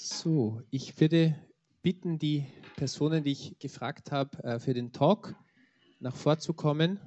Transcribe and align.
So, 0.00 0.62
ich 0.70 1.00
würde 1.00 1.34
bitten, 1.82 2.20
die 2.20 2.46
Personen, 2.76 3.24
die 3.24 3.32
ich 3.32 3.58
gefragt 3.58 4.12
habe, 4.12 4.40
äh, 4.44 4.60
für 4.60 4.72
den 4.72 4.92
Talk 4.92 5.34
nach 5.98 6.14
vorzukommen. 6.14 7.00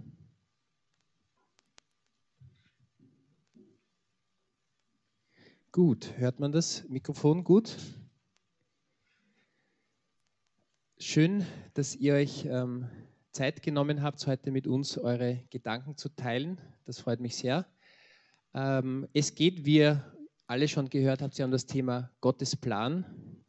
Gut, 5.72 6.18
hört 6.18 6.42
man 6.42 6.52
das 6.52 6.84
Mikrofon 6.90 7.46
gut? 7.46 7.78
Schön, 11.00 11.46
dass 11.74 11.96
ihr 11.96 12.16
euch 12.16 12.44
ähm, 12.44 12.90
Zeit 13.32 13.64
genommen 13.64 14.02
habt, 14.02 14.28
heute 14.28 14.52
mit 14.52 14.68
uns 14.68 14.98
eure 14.98 15.42
Gedanken 15.50 15.96
zu 15.96 16.10
teilen. 16.10 16.60
Das 16.84 17.00
freut 17.00 17.22
mich 17.22 17.38
sehr. 17.38 17.66
Ähm, 18.54 19.08
es 19.14 19.34
geht, 19.34 19.64
wie 19.64 19.78
ihr 19.78 20.21
alle 20.52 20.68
schon 20.68 20.90
gehört 20.90 21.22
habt, 21.22 21.34
Sie 21.34 21.44
haben 21.44 21.52
das 21.52 21.66
Thema 21.66 22.12
Gottes 22.20 22.58
Plan. 22.58 23.06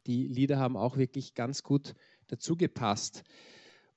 Die 0.07 0.25
Lieder 0.25 0.57
haben 0.57 0.77
auch 0.77 0.95
wirklich 0.95 1.33
ganz 1.33 1.61
gut 1.61 1.95
dazu 2.27 2.55
gepasst. 2.55 3.25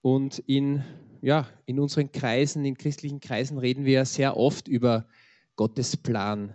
Und 0.02 0.40
in, 0.40 0.82
ja, 1.22 1.48
in 1.66 1.78
unseren 1.78 2.10
Kreisen, 2.10 2.64
in 2.64 2.76
christlichen 2.76 3.20
Kreisen 3.20 3.58
reden 3.58 3.84
wir 3.84 4.04
sehr 4.06 4.36
oft 4.36 4.66
über 4.66 5.06
Gottes 5.54 5.96
Plan. 5.96 6.52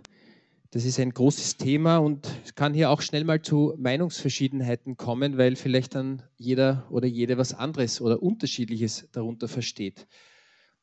Das 0.72 0.84
ist 0.84 1.00
ein 1.00 1.14
großes 1.14 1.56
Thema 1.56 1.96
und 1.96 2.28
es 2.44 2.54
kann 2.54 2.74
hier 2.74 2.90
auch 2.90 3.00
schnell 3.00 3.24
mal 3.24 3.40
zu 3.40 3.72
Meinungsverschiedenheiten 3.78 4.98
kommen, 4.98 5.38
weil 5.38 5.56
vielleicht 5.56 5.94
dann 5.94 6.22
jeder 6.36 6.86
oder 6.90 7.06
jede 7.06 7.38
was 7.38 7.54
anderes 7.54 7.98
oder 8.02 8.22
unterschiedliches 8.22 9.08
darunter 9.12 9.48
versteht. 9.48 10.06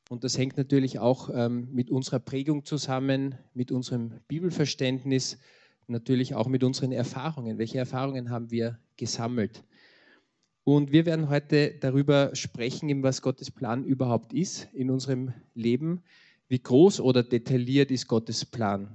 Und 0.10 0.24
das 0.24 0.36
hängt 0.36 0.58
natürlich 0.58 0.98
auch 0.98 1.30
ähm, 1.32 1.68
mit 1.72 1.92
unserer 1.92 2.20
Prägung 2.20 2.66
zusammen, 2.66 3.36
mit 3.54 3.72
unserem 3.72 4.20
Bibelverständnis, 4.28 5.38
natürlich 5.90 6.36
auch 6.36 6.48
mit 6.48 6.64
unseren 6.64 6.92
Erfahrungen. 6.92 7.58
Welche 7.58 7.78
Erfahrungen 7.78 8.30
haben 8.30 8.52
wir 8.52 8.80
gesammelt? 8.98 9.64
Und 10.64 10.92
wir 10.92 11.06
werden 11.06 11.30
heute 11.30 11.74
darüber 11.80 12.36
sprechen, 12.36 13.02
was 13.02 13.22
Gottes 13.22 13.50
Plan 13.50 13.84
überhaupt 13.84 14.34
ist 14.34 14.68
in 14.74 14.92
unserem 14.92 15.34
Leben. 15.56 16.04
Wie 16.48 16.62
groß 16.62 17.00
oder 17.00 17.24
detailliert 17.24 17.92
ist 17.92 18.08
Gottes 18.08 18.46
Plan? 18.46 18.90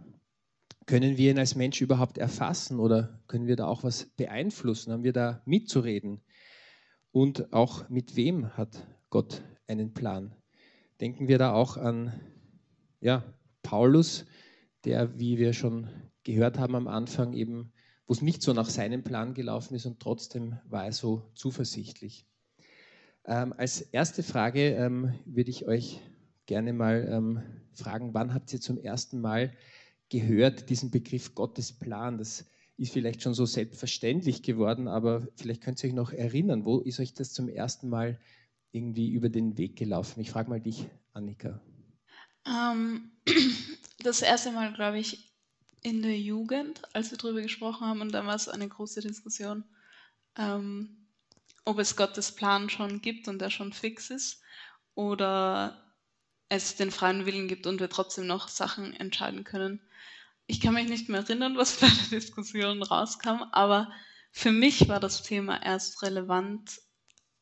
Können 0.86 1.16
wir 1.16 1.30
ihn 1.30 1.38
als 1.38 1.56
Mensch 1.56 1.80
überhaupt 1.80 2.18
erfassen 2.18 2.78
oder 2.78 3.18
können 3.26 3.46
wir 3.46 3.56
da 3.56 3.66
auch 3.66 3.82
was 3.82 4.04
beeinflussen? 4.16 4.92
Haben 4.92 5.04
wir 5.04 5.12
da 5.12 5.42
mitzureden? 5.46 6.20
Und 7.10 7.52
auch 7.52 7.88
mit 7.88 8.16
wem 8.16 8.56
hat 8.56 8.86
Gott 9.08 9.42
einen 9.66 9.94
Plan? 9.94 10.34
Denken 11.00 11.26
wir 11.26 11.38
da 11.38 11.52
auch 11.52 11.76
an 11.76 12.12
ja, 13.00 13.24
Paulus, 13.62 14.26
der, 14.84 15.18
wie 15.18 15.38
wir 15.38 15.52
schon 15.54 15.88
gehört 16.24 16.58
haben 16.58 16.74
am 16.74 16.88
Anfang, 16.88 17.32
eben, 17.34 17.72
wo 18.06 18.12
es 18.12 18.22
nicht 18.22 18.42
so 18.42 18.52
nach 18.52 18.68
seinem 18.68 19.02
Plan 19.02 19.34
gelaufen 19.34 19.74
ist 19.74 19.86
und 19.86 20.00
trotzdem 20.00 20.58
war 20.68 20.84
er 20.84 20.92
so 20.92 21.22
zuversichtlich. 21.34 22.26
Ähm, 23.26 23.54
als 23.56 23.80
erste 23.80 24.22
Frage 24.22 24.74
ähm, 24.74 25.14
würde 25.24 25.50
ich 25.50 25.66
euch 25.66 26.00
gerne 26.46 26.72
mal 26.72 27.08
ähm, 27.10 27.42
fragen, 27.72 28.12
wann 28.12 28.34
habt 28.34 28.52
ihr 28.52 28.60
zum 28.60 28.78
ersten 28.78 29.20
Mal 29.20 29.52
gehört, 30.10 30.68
diesen 30.68 30.90
Begriff 30.90 31.34
Gottes 31.34 31.72
Plan. 31.72 32.18
Das 32.18 32.44
ist 32.76 32.92
vielleicht 32.92 33.22
schon 33.22 33.34
so 33.34 33.46
selbstverständlich 33.46 34.42
geworden, 34.42 34.88
aber 34.88 35.28
vielleicht 35.36 35.62
könnt 35.62 35.82
ihr 35.82 35.88
euch 35.88 35.94
noch 35.94 36.12
erinnern, 36.12 36.64
wo 36.64 36.80
ist 36.80 37.00
euch 37.00 37.14
das 37.14 37.32
zum 37.32 37.48
ersten 37.48 37.88
Mal 37.88 38.20
irgendwie 38.72 39.10
über 39.10 39.28
den 39.28 39.56
Weg 39.56 39.76
gelaufen? 39.76 40.20
Ich 40.20 40.30
frage 40.30 40.50
mal 40.50 40.60
dich, 40.60 40.86
Annika. 41.12 41.60
Ähm, 42.46 43.12
das 44.02 44.22
erste 44.22 44.50
Mal, 44.50 44.72
glaube 44.74 44.98
ich, 44.98 45.33
in 45.84 46.02
der 46.02 46.18
Jugend, 46.18 46.82
als 46.94 47.12
wir 47.12 47.18
darüber 47.18 47.42
gesprochen 47.42 47.86
haben, 47.86 48.00
und 48.00 48.10
da 48.12 48.26
war 48.26 48.34
es 48.34 48.48
eine 48.48 48.68
große 48.68 49.00
Diskussion, 49.00 49.64
ähm, 50.36 51.06
ob 51.64 51.78
es 51.78 51.94
Gottes 51.96 52.32
Plan 52.32 52.68
schon 52.70 53.00
gibt 53.00 53.28
und 53.28 53.38
der 53.38 53.50
schon 53.50 53.72
fix 53.72 54.10
ist, 54.10 54.42
oder 54.96 55.94
es 56.48 56.74
den 56.74 56.90
freien 56.90 57.26
Willen 57.26 57.46
gibt 57.46 57.68
und 57.68 57.78
wir 57.80 57.88
trotzdem 57.88 58.26
noch 58.26 58.48
Sachen 58.48 58.92
entscheiden 58.94 59.44
können 59.44 59.80
ich 60.46 60.60
kann 60.60 60.74
mich 60.74 60.88
nicht 60.88 61.08
mehr 61.08 61.20
erinnern, 61.20 61.56
was 61.56 61.76
bei 61.80 61.88
der 61.88 62.20
Diskussion 62.20 62.82
rauskam, 62.82 63.44
aber 63.52 63.90
für 64.30 64.52
mich 64.52 64.88
war 64.88 65.00
das 65.00 65.22
Thema 65.22 65.62
erst 65.62 66.02
relevant, 66.02 66.80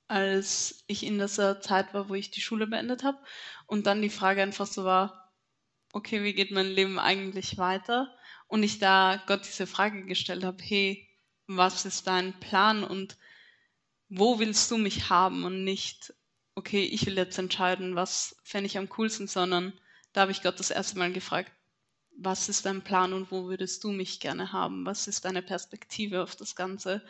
als 0.08 0.84
ich 0.86 1.04
in 1.04 1.18
dieser 1.18 1.60
Zeit 1.60 1.94
war, 1.94 2.08
wo 2.08 2.14
ich 2.14 2.30
die 2.30 2.40
Schule 2.40 2.66
beendet 2.66 3.02
habe 3.02 3.18
und 3.66 3.86
dann 3.86 4.02
die 4.02 4.10
Frage 4.10 4.42
einfach 4.42 4.66
so 4.66 4.84
war, 4.84 5.32
okay, 5.92 6.22
wie 6.22 6.34
geht 6.34 6.50
mein 6.50 6.66
Leben 6.66 6.98
eigentlich 6.98 7.58
weiter? 7.58 8.14
Und 8.52 8.64
ich 8.64 8.78
da 8.78 9.22
Gott 9.26 9.46
diese 9.46 9.66
Frage 9.66 10.04
gestellt 10.04 10.44
habe, 10.44 10.62
hey, 10.62 11.08
was 11.46 11.86
ist 11.86 12.06
dein 12.06 12.38
Plan 12.38 12.84
und 12.84 13.16
wo 14.10 14.40
willst 14.40 14.70
du 14.70 14.76
mich 14.76 15.08
haben 15.08 15.44
und 15.44 15.64
nicht, 15.64 16.12
okay, 16.54 16.84
ich 16.84 17.06
will 17.06 17.16
jetzt 17.16 17.38
entscheiden, 17.38 17.96
was 17.96 18.36
fände 18.42 18.66
ich 18.66 18.76
am 18.76 18.90
coolsten, 18.90 19.26
sondern 19.26 19.72
da 20.12 20.20
habe 20.20 20.32
ich 20.32 20.42
Gott 20.42 20.60
das 20.60 20.70
erste 20.70 20.98
Mal 20.98 21.14
gefragt, 21.14 21.50
was 22.18 22.50
ist 22.50 22.66
dein 22.66 22.84
Plan 22.84 23.14
und 23.14 23.30
wo 23.30 23.46
würdest 23.46 23.84
du 23.84 23.90
mich 23.90 24.20
gerne 24.20 24.52
haben? 24.52 24.84
Was 24.84 25.08
ist 25.08 25.24
deine 25.24 25.40
Perspektive 25.40 26.22
auf 26.22 26.36
das 26.36 26.54
Ganze? 26.54 27.02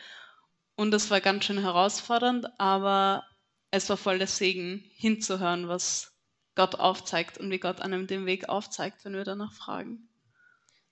Und 0.76 0.92
das 0.92 1.10
war 1.10 1.20
ganz 1.20 1.44
schön 1.44 1.58
herausfordernd, 1.58 2.47
aber 2.60 3.26
es 3.72 3.88
war 3.88 3.97
voll 3.97 4.19
der 4.19 4.28
Segen, 4.28 4.88
hinzuhören, 4.94 5.66
was 5.66 6.16
Gott 6.54 6.76
aufzeigt 6.76 7.36
und 7.38 7.50
wie 7.50 7.58
Gott 7.58 7.81
einem 7.81 8.06
den 8.06 8.26
Weg 8.26 8.48
aufzeigt, 8.48 9.04
wenn 9.04 9.14
wir 9.14 9.25
danach 9.25 9.52
fragen. 9.52 10.08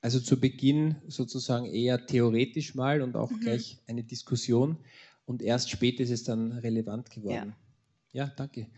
Also 0.00 0.18
zu 0.20 0.40
Beginn 0.40 0.96
sozusagen 1.08 1.66
eher 1.66 2.06
theoretisch 2.06 2.74
mal 2.74 3.02
und 3.02 3.16
auch 3.16 3.30
mhm. 3.30 3.40
gleich 3.40 3.78
eine 3.86 4.02
Diskussion 4.02 4.78
und 5.26 5.42
erst 5.42 5.70
spät 5.70 6.00
ist 6.00 6.10
es 6.10 6.24
dann 6.24 6.52
relevant 6.52 7.10
geworden. 7.10 7.54
Ja, 8.12 8.24
ja 8.24 8.32
danke. 8.34 8.70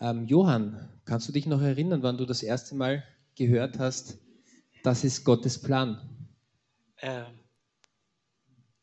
Ähm, 0.00 0.26
Johann, 0.26 0.88
kannst 1.06 1.28
du 1.28 1.32
dich 1.32 1.46
noch 1.46 1.62
erinnern, 1.62 2.02
wann 2.02 2.18
du 2.18 2.26
das 2.26 2.42
erste 2.42 2.74
Mal 2.74 3.02
gehört 3.34 3.78
hast, 3.78 4.18
das 4.82 5.02
ist 5.02 5.24
Gottes 5.24 5.60
Plan. 5.60 6.28
Äh, 6.96 7.24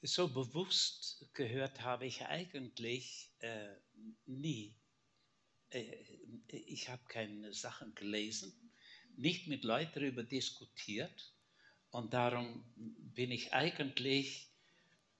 so 0.01 0.27
bewusst 0.27 1.29
gehört 1.33 1.83
habe 1.83 2.05
ich 2.05 2.25
eigentlich 2.25 3.31
äh, 3.39 3.75
nie. 4.25 4.75
Äh, 5.69 5.85
ich 6.47 6.89
habe 6.89 7.03
keine 7.07 7.53
Sachen 7.53 7.93
gelesen, 7.95 8.53
nicht 9.15 9.47
mit 9.47 9.63
Leuten 9.63 9.91
darüber 9.93 10.23
diskutiert 10.23 11.33
und 11.93 12.13
darum 12.13 12.63
bin 13.15 13.31
ich 13.31 13.53
eigentlich, 13.53 14.49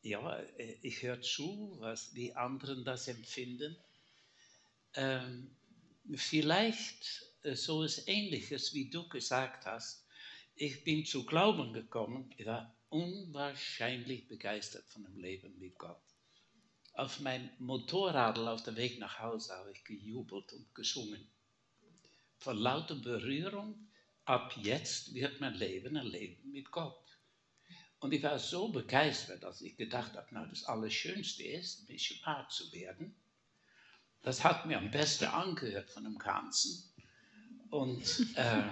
ja, 0.02 0.38
äh, 0.58 0.78
ich 0.82 1.02
höre 1.02 1.22
zu, 1.22 1.78
was, 1.80 2.14
wie 2.14 2.34
anderen 2.36 2.84
das 2.84 3.08
empfinden. 3.08 3.78
Ähm, 4.96 5.56
vielleicht 6.16 7.26
äh, 7.44 7.56
so 7.56 7.84
etwas 7.84 8.08
Ähnliches, 8.08 8.74
wie 8.74 8.90
du 8.90 9.08
gesagt 9.08 9.66
hast 9.66 10.04
ich 10.56 10.84
bin 10.84 11.06
zu 11.06 11.26
Glauben 11.26 11.74
gekommen, 11.74 12.34
ich 12.38 12.46
war 12.46 12.76
unwahrscheinlich 12.90 14.28
begeistert 14.28 14.86
von 14.88 15.04
dem 15.04 15.18
Leben 15.18 15.58
mit 15.58 15.78
Gott. 15.78 16.02
Auf 16.94 17.20
mein 17.22 17.50
Motorrad 17.58 18.38
auf 18.38 18.64
dem 18.64 18.76
Weg 18.76 19.00
nach 19.00 19.18
Hause 19.20 19.54
habe 19.54 19.72
ich 19.72 19.84
gejubelt 19.84 20.54
und 20.54 20.76
gesungen. 20.76 21.28
Von 22.38 22.58
lauter 22.58 22.96
Berührung, 22.96 23.90
ab 24.26 24.56
jetzt 24.58 25.14
wird 25.14 25.40
mein 25.42 25.54
Leben 25.56 25.98
ein 25.98 26.06
Leben 26.06 26.52
mit 26.52 26.72
Gott. 26.72 27.00
Und 28.00 28.14
ich 28.14 28.22
war 28.24 28.38
so 28.38 28.68
begeistert, 28.68 29.44
dass 29.44 29.62
ich 29.62 29.78
gedacht 29.78 30.14
habe, 30.16 30.28
na, 30.32 30.46
das 30.46 30.66
Allerschönste 30.66 31.44
ist, 31.44 31.88
Missionar 31.90 32.50
zu 32.50 32.72
werden. 32.74 33.16
Das 34.22 34.44
hat 34.44 34.66
mir 34.66 34.78
am 34.78 34.92
besten 34.92 35.26
angehört 35.26 35.90
von 35.90 36.04
dem 36.04 36.18
Ganzen. 36.18 36.84
Und 37.70 38.04
äh, 38.36 38.64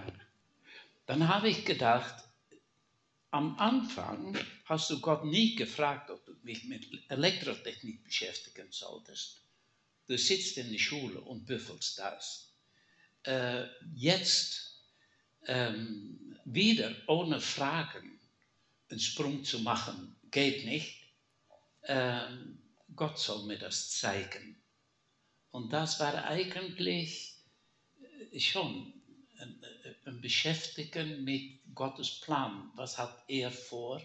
dann 1.05 1.27
habe 1.27 1.49
ich 1.49 1.65
gedacht, 1.65 2.23
am 3.31 3.57
Anfang 3.57 4.37
hast 4.65 4.89
du 4.89 4.99
Gott 4.99 5.23
nie 5.23 5.55
gefragt, 5.55 6.09
ob 6.09 6.25
du 6.25 6.33
mich 6.43 6.65
mit 6.65 6.87
Elektrotechnik 7.09 8.03
beschäftigen 8.03 8.67
solltest. 8.71 9.41
Du 10.07 10.17
sitzt 10.17 10.57
in 10.57 10.71
der 10.71 10.79
Schule 10.79 11.21
und 11.21 11.45
büffelst 11.45 11.97
das. 11.99 12.53
Äh, 13.23 13.65
jetzt 13.95 14.60
ähm, 15.47 16.37
wieder 16.45 16.93
ohne 17.07 17.39
Fragen 17.39 18.19
einen 18.89 18.99
Sprung 18.99 19.43
zu 19.43 19.59
machen, 19.59 20.15
geht 20.31 20.65
nicht. 20.65 20.97
Ähm, 21.83 22.59
Gott 22.95 23.17
soll 23.17 23.45
mir 23.45 23.57
das 23.57 23.91
zeigen. 23.91 24.61
Und 25.51 25.71
das 25.73 25.99
war 25.99 26.25
eigentlich 26.25 27.35
schon 28.37 28.93
ein 30.05 30.21
Beschäftigen 30.21 31.23
mit 31.23 31.59
Gottes 31.73 32.21
Plan. 32.21 32.71
Was 32.75 32.97
hat 32.97 33.23
er 33.27 33.51
vor? 33.51 34.01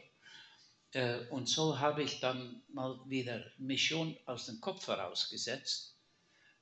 Äh, 0.92 1.26
und 1.30 1.48
so 1.48 1.78
habe 1.78 2.02
ich 2.02 2.20
dann 2.20 2.62
mal 2.68 2.98
wieder 3.06 3.44
Mission 3.58 4.16
aus 4.26 4.46
dem 4.46 4.60
Kopf 4.60 4.86
herausgesetzt, 4.86 5.96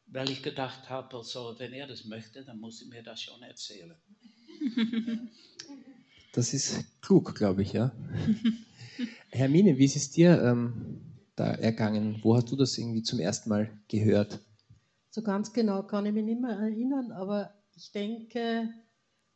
weil 0.06 0.31
ich 0.31 0.43
gedacht 0.43 0.88
habe, 0.88 1.17
also, 1.17 1.59
wenn 1.59 1.73
er 1.73 1.87
das 1.87 2.05
möchte, 2.05 2.44
dann 2.44 2.59
muss 2.59 2.82
er 2.82 2.88
mir 2.88 3.03
das 3.03 3.23
schon 3.23 3.43
erzählen. 3.43 3.97
Das 6.33 6.53
ist 6.53 7.01
klug, 7.01 7.35
glaube 7.37 7.62
ich, 7.62 7.75
ja. 7.75 7.95
Hermine, 9.31 9.79
wie 9.79 9.85
ist 9.85 9.95
es 9.95 10.11
dir 10.11 10.43
ähm, 10.43 11.01
da 11.37 11.53
ergangen? 11.53 12.19
Wo 12.23 12.35
hast 12.35 12.51
du 12.51 12.56
das 12.56 12.77
irgendwie 12.77 13.03
zum 13.03 13.21
ersten 13.21 13.51
Mal 13.51 13.71
gehört? 13.89 14.41
So 15.11 15.23
ganz 15.23 15.53
genau 15.53 15.85
kann 15.85 16.06
ich 16.06 16.12
mich 16.12 16.25
nicht 16.25 16.41
mehr 16.41 16.59
erinnern, 16.59 17.12
aber 17.12 17.55
ich 17.77 17.93
denke, 17.93 18.69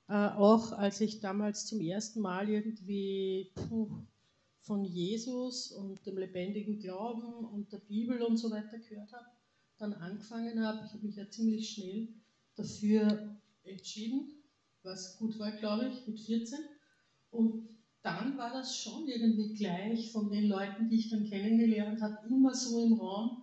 äh, 0.08 0.12
auch 0.12 0.72
als 0.72 1.00
ich 1.00 1.20
damals 1.20 1.66
zum 1.66 1.80
ersten 1.80 2.20
Mal 2.20 2.48
irgendwie 2.48 3.52
puh, 3.54 3.90
von 4.62 4.84
Jesus 4.84 5.70
und 5.70 6.04
dem 6.04 6.18
lebendigen 6.18 6.80
Glauben 6.80 7.44
und 7.44 7.72
der 7.72 7.78
Bibel 7.78 8.22
und 8.22 8.38
so 8.38 8.50
weiter 8.50 8.78
gehört 8.78 9.12
habe, 9.12 9.26
dann 9.78 9.92
angefangen 9.94 10.64
habe, 10.64 10.84
ich 10.84 10.92
habe 10.92 11.06
mich 11.06 11.16
ja 11.16 11.30
ziemlich 11.30 11.70
schnell 11.70 12.08
dafür 12.56 13.36
entschieden, 13.62 14.37
was 14.82 15.18
gut 15.18 15.38
war, 15.38 15.52
glaube 15.52 15.88
ich, 15.88 16.06
mit 16.06 16.20
14. 16.20 16.58
Und 17.30 17.68
dann 18.02 18.38
war 18.38 18.52
das 18.52 18.76
schon 18.76 19.08
irgendwie 19.08 19.54
gleich 19.54 20.12
von 20.12 20.30
den 20.30 20.48
Leuten, 20.48 20.88
die 20.88 20.96
ich 20.96 21.10
dann 21.10 21.28
kennengelernt 21.28 22.00
habe, 22.00 22.26
immer 22.28 22.54
so 22.54 22.84
im 22.84 22.94
Raum, 22.94 23.42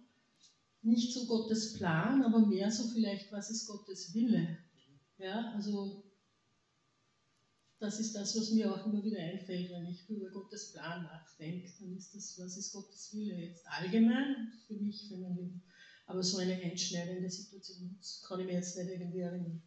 nicht 0.81 1.13
so 1.13 1.25
Gottes 1.25 1.73
Plan, 1.73 2.23
aber 2.23 2.45
mehr 2.45 2.71
so 2.71 2.87
vielleicht, 2.87 3.31
was 3.31 3.49
ist 3.49 3.67
Gottes 3.67 4.13
Wille. 4.13 4.57
Ja, 5.17 5.51
also 5.53 6.03
das 7.79 7.99
ist 7.99 8.15
das, 8.15 8.37
was 8.37 8.51
mir 8.51 8.73
auch 8.73 8.85
immer 8.85 9.03
wieder 9.03 9.19
einfällt, 9.19 9.71
wenn 9.71 9.85
ich 9.85 10.09
über 10.09 10.29
Gottes 10.29 10.71
Plan 10.71 11.03
nachdenke. 11.03 11.69
Dann 11.79 11.95
ist 11.95 12.15
das, 12.15 12.39
was 12.39 12.57
ist 12.57 12.71
Gottes 12.71 13.13
Wille 13.13 13.35
jetzt 13.35 13.67
allgemein 13.67 14.51
für 14.67 14.75
mich, 14.75 15.07
für 15.07 15.17
mein 15.17 15.35
Leben. 15.35 15.63
Aber 16.07 16.23
so 16.23 16.37
eine 16.37 16.53
einschneidende 16.53 17.29
Situation 17.29 17.95
das 17.97 18.23
kann 18.27 18.39
ich 18.39 18.45
mir 18.45 18.53
jetzt 18.53 18.77
nicht 18.77 18.89
irgendwie 18.89 19.19
erinnern. 19.19 19.61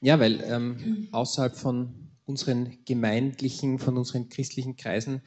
Ja, 0.00 0.20
weil 0.20 0.42
ähm, 0.46 1.08
außerhalb 1.12 1.56
von 1.56 2.04
unseren 2.26 2.78
gemeindlichen, 2.84 3.78
von 3.78 3.98
unseren 3.98 4.28
christlichen 4.28 4.76
Kreisen 4.76 5.20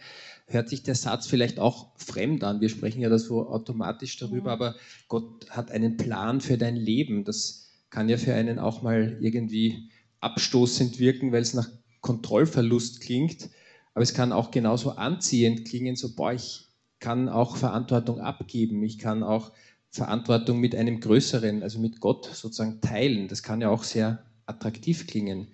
hört 0.48 0.70
sich 0.70 0.84
der 0.84 0.96
Satz 0.96 1.28
vielleicht 1.28 1.60
auch 1.60 1.96
fremd 1.98 2.44
an. 2.44 2.62
Wir 2.62 2.70
sprechen 2.70 3.02
ja 3.02 3.10
da 3.10 3.20
so 3.20 3.48
automatisch 3.48 4.18
darüber, 4.18 4.52
aber 4.52 4.76
Gott 5.08 5.50
hat 5.50 5.72
einen 5.72 5.98
Plan 5.98 6.42
für 6.42 6.58
dein 6.58 6.76
Leben. 6.76 7.24
Das 7.24 7.70
kann 7.90 8.10
ja 8.10 8.18
für 8.18 8.34
einen 8.34 8.58
auch 8.60 8.82
mal 8.82 9.18
irgendwie 9.22 9.90
abstoßend 10.22 11.00
wirken, 11.00 11.32
weil 11.32 11.42
es 11.42 11.54
nach 11.54 11.70
Kontrollverlust 12.02 13.02
klingt. 13.02 13.50
Aber 13.94 14.04
es 14.04 14.14
kann 14.14 14.32
auch 14.32 14.52
genauso 14.52 14.92
anziehend 14.92 15.66
klingen, 15.68 15.96
so, 15.96 16.16
boah, 16.16 16.34
ich 16.34 16.68
kann 17.00 17.30
auch 17.30 17.58
Verantwortung 17.58 18.20
abgeben. 18.22 18.84
Ich 18.84 18.98
kann 18.98 19.24
auch 19.24 19.52
Verantwortung 19.90 20.60
mit 20.60 20.76
einem 20.76 21.00
Größeren, 21.00 21.64
also 21.64 21.80
mit 21.80 22.00
Gott 22.00 22.26
sozusagen 22.26 22.82
teilen. 22.82 23.28
Das 23.28 23.44
kann 23.44 23.62
ja 23.62 23.70
auch 23.70 23.84
sehr 23.84 24.24
attraktiv 24.48 25.08
klingen. 25.08 25.48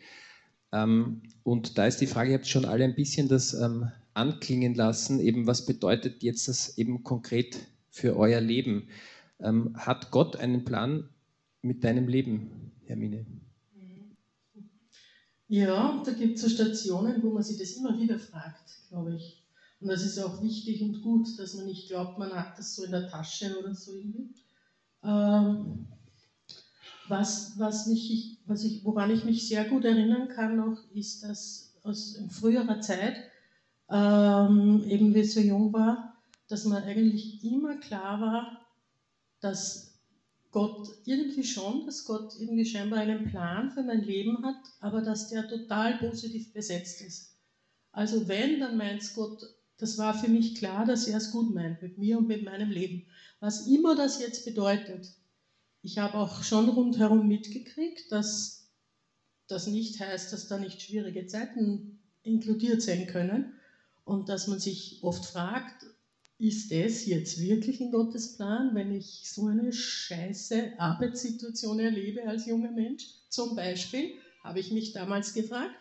Ähm, 0.72 1.22
und 1.44 1.78
da 1.78 1.86
ist 1.86 2.01
die 2.01 2.07
Frage, 2.07 2.31
ihr 2.31 2.38
habt 2.38 2.48
schon 2.48 2.66
alle 2.66 2.84
ein 2.84 2.95
bisschen 2.95 3.28
das 3.28 3.54
ähm, 3.54 3.92
anklingen 4.13 4.75
lassen, 4.75 5.19
eben 5.19 5.48
was 5.48 5.66
bedeutet 5.66 6.24
jetzt 6.24 6.48
das 6.48 6.78
eben 6.78 7.04
konkret 7.04 7.60
für 7.90 8.16
euer 8.18 8.42
Leben? 8.42 8.88
Ähm, 9.40 9.75
hat 9.75 10.12
Gott 10.12 10.36
einen 10.36 10.66
Plan 10.66 11.10
mit 11.62 11.84
deinem 11.84 12.07
Leben, 12.07 12.72
Hermine? 12.86 13.25
Ja, 15.48 16.01
da 16.04 16.12
gibt 16.13 16.38
es 16.38 16.42
so 16.42 16.50
Stationen, 16.50 17.22
wo 17.22 17.31
man 17.31 17.44
sich 17.44 17.57
das 17.57 17.74
immer 17.74 18.00
wieder 18.00 18.18
fragt, 18.18 18.80
glaube 18.89 19.16
ich. 19.16 19.44
Und 19.80 19.89
das 19.89 20.04
ist 20.04 20.18
auch 20.18 20.42
wichtig 20.42 20.81
und 20.81 21.01
gut, 21.01 21.28
dass 21.38 21.56
man 21.56 21.66
nicht 21.66 21.89
glaubt, 21.89 22.18
man 22.18 22.31
hat 22.31 22.57
das 22.57 22.75
so 22.75 22.86
in 22.86 22.92
der 22.92 23.07
Tasche 23.10 23.60
oder 23.60 23.75
so 23.75 23.94
irgendwie. 23.94 24.34
Ähm, 25.04 25.88
was, 27.08 27.54
was, 27.58 27.88
mich, 27.88 28.40
was 28.46 28.64
ich, 28.64 28.84
woran 28.86 29.12
ich 29.12 29.26
mich 29.26 29.48
sehr 29.48 29.66
gut 29.66 29.86
erinnern 29.86 30.30
kann 30.30 30.56
noch, 30.56 30.78
ist, 30.94 31.24
dass 31.24 31.74
aus 31.84 32.18
früherer 32.30 32.80
Zeit, 32.80 33.18
ähm, 33.90 34.84
eben 34.88 35.14
wie 35.14 35.20
ich 35.20 35.34
so 35.34 35.42
jung 35.42 35.74
war, 35.74 36.16
dass 36.48 36.66
man 36.66 36.84
eigentlich 36.84 37.44
immer 37.44 37.76
klar 37.78 38.22
war, 38.22 38.66
dass 39.42 40.00
Gott 40.52 40.88
irgendwie 41.06 41.44
schon, 41.44 41.86
dass 41.86 42.06
Gott 42.06 42.36
irgendwie 42.40 42.66
scheinbar 42.66 43.00
einen 43.00 43.26
Plan 43.26 43.72
für 43.72 43.84
mein 43.84 44.04
Leben 44.04 44.46
hat, 44.46 44.56
aber 44.80 45.02
dass 45.02 45.30
der 45.30 45.48
total 45.48 45.98
positiv 45.98 46.54
besetzt 46.54 47.02
ist. 47.02 47.36
Also 47.92 48.28
wenn, 48.28 48.60
dann 48.60 48.78
meint 48.78 49.14
Gott, 49.16 49.44
das 49.78 49.98
war 49.98 50.14
für 50.14 50.30
mich 50.30 50.56
klar, 50.56 50.86
dass 50.86 51.08
er 51.08 51.18
es 51.18 51.32
gut 51.32 51.54
meint 51.54 51.82
mit 51.82 51.98
mir 51.98 52.18
und 52.18 52.28
mit 52.28 52.44
meinem 52.44 52.70
Leben. 52.70 53.06
Was 53.40 53.68
immer 53.68 53.96
das 53.96 54.22
jetzt 54.22 54.46
bedeutet, 54.46 55.12
ich 55.84 55.98
habe 55.98 56.18
auch 56.18 56.44
schon 56.44 56.70
rundherum 56.70 57.28
mitgekriegt, 57.28 58.12
dass 58.12 58.72
das 59.48 59.68
nicht 59.68 60.00
heißt, 60.00 60.32
dass 60.32 60.48
da 60.48 60.58
nicht 60.58 60.82
schwierige 60.82 61.28
Zeiten 61.28 62.00
inkludiert 62.24 62.82
sein 62.82 63.06
können 63.06 63.54
und 64.06 64.30
dass 64.30 64.48
man 64.48 64.60
sich 64.60 65.00
oft 65.04 65.26
fragt, 65.26 65.86
ist 66.40 66.72
das 66.72 67.06
jetzt 67.06 67.40
wirklich 67.40 67.82
in 67.82 67.92
Gottes 67.92 68.38
Plan, 68.38 68.74
wenn 68.74 68.92
ich 68.92 69.30
so 69.30 69.48
eine 69.48 69.74
scheiße 69.74 70.80
Arbeitssituation 70.80 71.80
erlebe 71.80 72.24
als 72.28 72.46
junger 72.46 72.72
Mensch? 72.72 73.06
Zum 73.30 73.56
Beispiel 73.56 74.16
habe 74.44 74.60
ich 74.60 74.72
mich 74.72 74.94
damals 74.94 75.34
gefragt, 75.34 75.76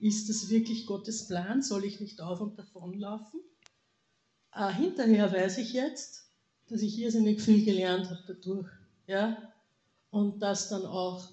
ist 0.00 0.28
das 0.28 0.48
wirklich 0.48 0.86
Gottes 0.86 1.26
Plan? 1.28 1.62
Soll 1.62 1.84
ich 1.84 2.00
nicht 2.00 2.20
auf 2.20 2.40
und 2.40 2.58
davon 2.58 2.94
laufen? 2.94 3.40
Äh, 4.52 4.72
hinterher 4.72 5.32
weiß 5.32 5.58
ich 5.58 5.72
jetzt, 5.72 6.24
dass 6.66 6.82
ich 6.82 6.98
irrsinnig 6.98 7.40
viel 7.40 7.64
gelernt 7.64 8.10
habe 8.10 8.24
dadurch 8.26 8.68
ja, 9.08 9.52
und 10.10 10.40
dass 10.40 10.68
dann 10.68 10.86
auch 10.86 11.28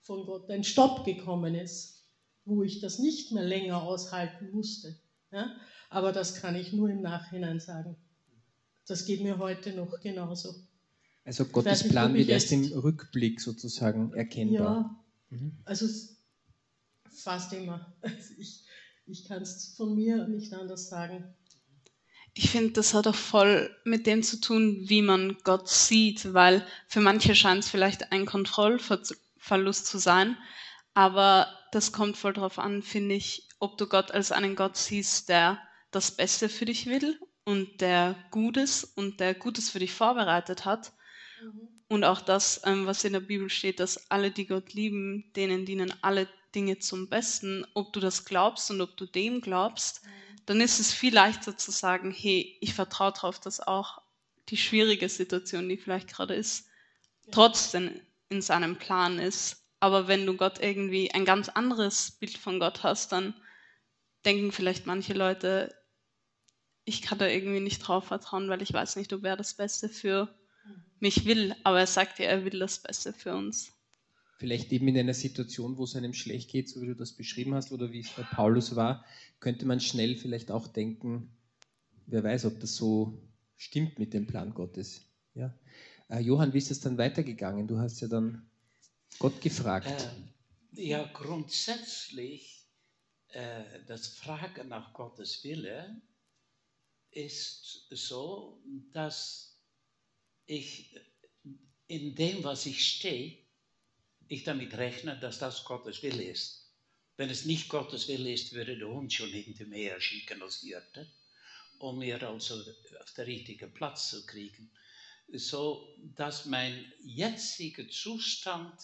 von 0.00 0.24
Gott 0.26 0.48
ein 0.50 0.64
Stopp 0.64 1.04
gekommen 1.04 1.54
ist, 1.54 2.06
wo 2.44 2.62
ich 2.62 2.80
das 2.80 2.98
nicht 2.98 3.32
mehr 3.32 3.44
länger 3.44 3.82
aushalten 3.82 4.50
musste. 4.52 4.96
Ja? 5.32 5.56
Aber 5.90 6.12
das 6.12 6.40
kann 6.40 6.54
ich 6.54 6.72
nur 6.72 6.88
im 6.88 7.02
Nachhinein 7.02 7.60
sagen. 7.60 7.96
Das 8.86 9.04
geht 9.04 9.22
mir 9.22 9.38
heute 9.38 9.72
noch 9.72 10.00
genauso. 10.00 10.54
Also 11.24 11.44
Gottes 11.44 11.82
nicht, 11.82 11.92
Plan 11.92 12.14
wird 12.14 12.28
erst 12.28 12.52
im 12.52 12.64
Rückblick 12.72 13.40
sozusagen 13.40 14.12
erkennbar. 14.14 15.00
Ja, 15.30 15.36
mhm. 15.36 15.58
also 15.64 15.86
fast 17.10 17.52
immer. 17.52 17.94
Also 18.00 18.34
ich 18.38 18.64
ich 19.10 19.24
kann 19.24 19.42
es 19.42 19.74
von 19.76 19.94
mir 19.94 20.28
nicht 20.28 20.52
anders 20.54 20.88
sagen. 20.88 21.34
Ich 22.34 22.50
finde, 22.50 22.72
das 22.72 22.94
hat 22.94 23.06
auch 23.06 23.14
voll 23.14 23.74
mit 23.84 24.06
dem 24.06 24.22
zu 24.22 24.40
tun, 24.40 24.88
wie 24.88 25.02
man 25.02 25.36
Gott 25.42 25.68
sieht, 25.68 26.32
weil 26.32 26.64
für 26.86 27.00
manche 27.00 27.34
scheint 27.34 27.64
es 27.64 27.70
vielleicht 27.70 28.12
ein 28.12 28.24
Kontrollverlust 28.24 29.86
zu 29.86 29.98
sein, 29.98 30.36
aber 30.94 31.48
das 31.72 31.92
kommt 31.92 32.16
voll 32.16 32.32
darauf 32.32 32.58
an, 32.58 32.82
finde 32.82 33.16
ich, 33.16 33.48
ob 33.58 33.78
du 33.78 33.86
Gott 33.86 34.12
als 34.12 34.32
einen 34.32 34.56
Gott 34.56 34.76
siehst, 34.76 35.28
der 35.28 35.60
das 35.90 36.12
Beste 36.12 36.48
für 36.48 36.64
dich 36.64 36.86
will 36.86 37.18
und 37.44 37.80
der 37.80 38.16
Gutes 38.30 38.84
und 38.84 39.18
der 39.18 39.34
Gutes 39.34 39.70
für 39.70 39.80
dich 39.80 39.92
vorbereitet 39.92 40.64
hat. 40.64 40.92
Mhm. 41.42 41.68
Und 41.88 42.04
auch 42.04 42.20
das, 42.20 42.60
ähm, 42.64 42.86
was 42.86 43.02
in 43.02 43.12
der 43.12 43.20
Bibel 43.20 43.50
steht, 43.50 43.80
dass 43.80 44.10
alle, 44.10 44.30
die 44.30 44.46
Gott 44.46 44.72
lieben, 44.72 45.32
denen 45.34 45.66
dienen 45.66 45.92
alle 46.02 46.28
Dinge 46.54 46.78
zum 46.78 47.08
Besten. 47.08 47.66
Ob 47.74 47.92
du 47.92 47.98
das 47.98 48.24
glaubst 48.24 48.70
und 48.70 48.80
ob 48.80 48.96
du 48.96 49.06
dem 49.06 49.40
glaubst, 49.40 50.04
mhm 50.04 50.19
dann 50.46 50.60
ist 50.60 50.80
es 50.80 50.92
viel 50.92 51.14
leichter 51.14 51.56
zu 51.56 51.70
sagen, 51.70 52.12
hey, 52.12 52.56
ich 52.60 52.74
vertraue 52.74 53.12
darauf, 53.12 53.40
dass 53.40 53.60
auch 53.60 54.02
die 54.48 54.56
schwierige 54.56 55.08
Situation, 55.08 55.68
die 55.68 55.76
vielleicht 55.76 56.08
gerade 56.08 56.34
ist, 56.34 56.66
trotzdem 57.30 58.00
in 58.28 58.42
seinem 58.42 58.76
Plan 58.76 59.18
ist. 59.18 59.64
Aber 59.80 60.08
wenn 60.08 60.26
du 60.26 60.36
Gott 60.36 60.60
irgendwie 60.60 61.12
ein 61.12 61.24
ganz 61.24 61.48
anderes 61.48 62.12
Bild 62.12 62.36
von 62.36 62.58
Gott 62.60 62.82
hast, 62.82 63.12
dann 63.12 63.34
denken 64.24 64.52
vielleicht 64.52 64.86
manche 64.86 65.14
Leute, 65.14 65.74
ich 66.84 67.02
kann 67.02 67.18
da 67.18 67.26
irgendwie 67.26 67.60
nicht 67.60 67.78
drauf 67.78 68.06
vertrauen, 68.06 68.48
weil 68.48 68.62
ich 68.62 68.72
weiß 68.72 68.96
nicht, 68.96 69.12
ob 69.12 69.24
er 69.24 69.36
das 69.36 69.54
Beste 69.54 69.88
für 69.88 70.34
mich 70.98 71.24
will. 71.24 71.54
Aber 71.64 71.80
er 71.80 71.86
sagt 71.86 72.18
ja, 72.18 72.26
er 72.26 72.44
will 72.44 72.58
das 72.58 72.80
Beste 72.80 73.12
für 73.12 73.34
uns 73.34 73.72
vielleicht 74.40 74.72
eben 74.72 74.88
in 74.88 74.96
einer 74.96 75.12
Situation, 75.12 75.76
wo 75.76 75.84
es 75.84 75.94
einem 75.94 76.14
schlecht 76.14 76.50
geht, 76.50 76.66
so 76.66 76.80
wie 76.80 76.86
du 76.86 76.96
das 76.96 77.12
beschrieben 77.12 77.52
hast, 77.52 77.72
oder 77.72 77.92
wie 77.92 78.00
es 78.00 78.08
bei 78.08 78.22
Paulus 78.22 78.74
war, 78.74 79.04
könnte 79.38 79.66
man 79.66 79.80
schnell 79.80 80.16
vielleicht 80.16 80.50
auch 80.50 80.66
denken, 80.66 81.30
wer 82.06 82.24
weiß, 82.24 82.46
ob 82.46 82.58
das 82.58 82.74
so 82.74 83.20
stimmt 83.58 83.98
mit 83.98 84.14
dem 84.14 84.26
Plan 84.26 84.54
Gottes. 84.54 85.02
Ja? 85.34 85.54
Äh, 86.08 86.20
Johann, 86.20 86.54
wie 86.54 86.58
ist 86.58 86.70
es 86.70 86.80
dann 86.80 86.96
weitergegangen? 86.96 87.68
Du 87.68 87.78
hast 87.78 88.00
ja 88.00 88.08
dann 88.08 88.50
Gott 89.18 89.42
gefragt. 89.42 89.86
Äh, 89.86 90.88
ja, 90.88 91.04
grundsätzlich, 91.12 92.66
äh, 93.28 93.62
das 93.88 94.08
Fragen 94.08 94.68
nach 94.68 94.94
Gottes 94.94 95.44
Wille 95.44 96.00
ist 97.10 97.88
so, 97.90 98.62
dass 98.94 99.60
ich 100.46 100.98
in 101.88 102.14
dem, 102.14 102.42
was 102.42 102.64
ich 102.64 102.82
stehe, 102.82 103.36
ich 104.30 104.44
damit 104.44 104.74
rechne, 104.74 105.18
dass 105.18 105.40
das 105.40 105.64
Gottes 105.64 106.04
Wille 106.04 106.22
ist. 106.22 106.70
Wenn 107.16 107.30
es 107.30 107.46
nicht 107.46 107.68
Gottes 107.68 108.06
Wille 108.06 108.32
ist, 108.32 108.52
würde 108.52 108.78
der 108.78 108.86
Hund 108.86 109.12
schon 109.12 109.28
hinter 109.28 109.66
mir 109.66 110.00
schicken 110.00 110.40
als 110.40 110.60
Hirte, 110.60 111.10
um 111.80 111.98
mir 111.98 112.22
also 112.22 112.54
auf 113.00 113.12
den 113.14 113.24
richtigen 113.24 113.74
Platz 113.74 114.10
zu 114.10 114.24
kriegen. 114.26 114.70
So 115.32 115.96
dass 116.14 116.46
mein 116.46 116.92
jetziger 117.02 117.88
Zustand 117.88 118.80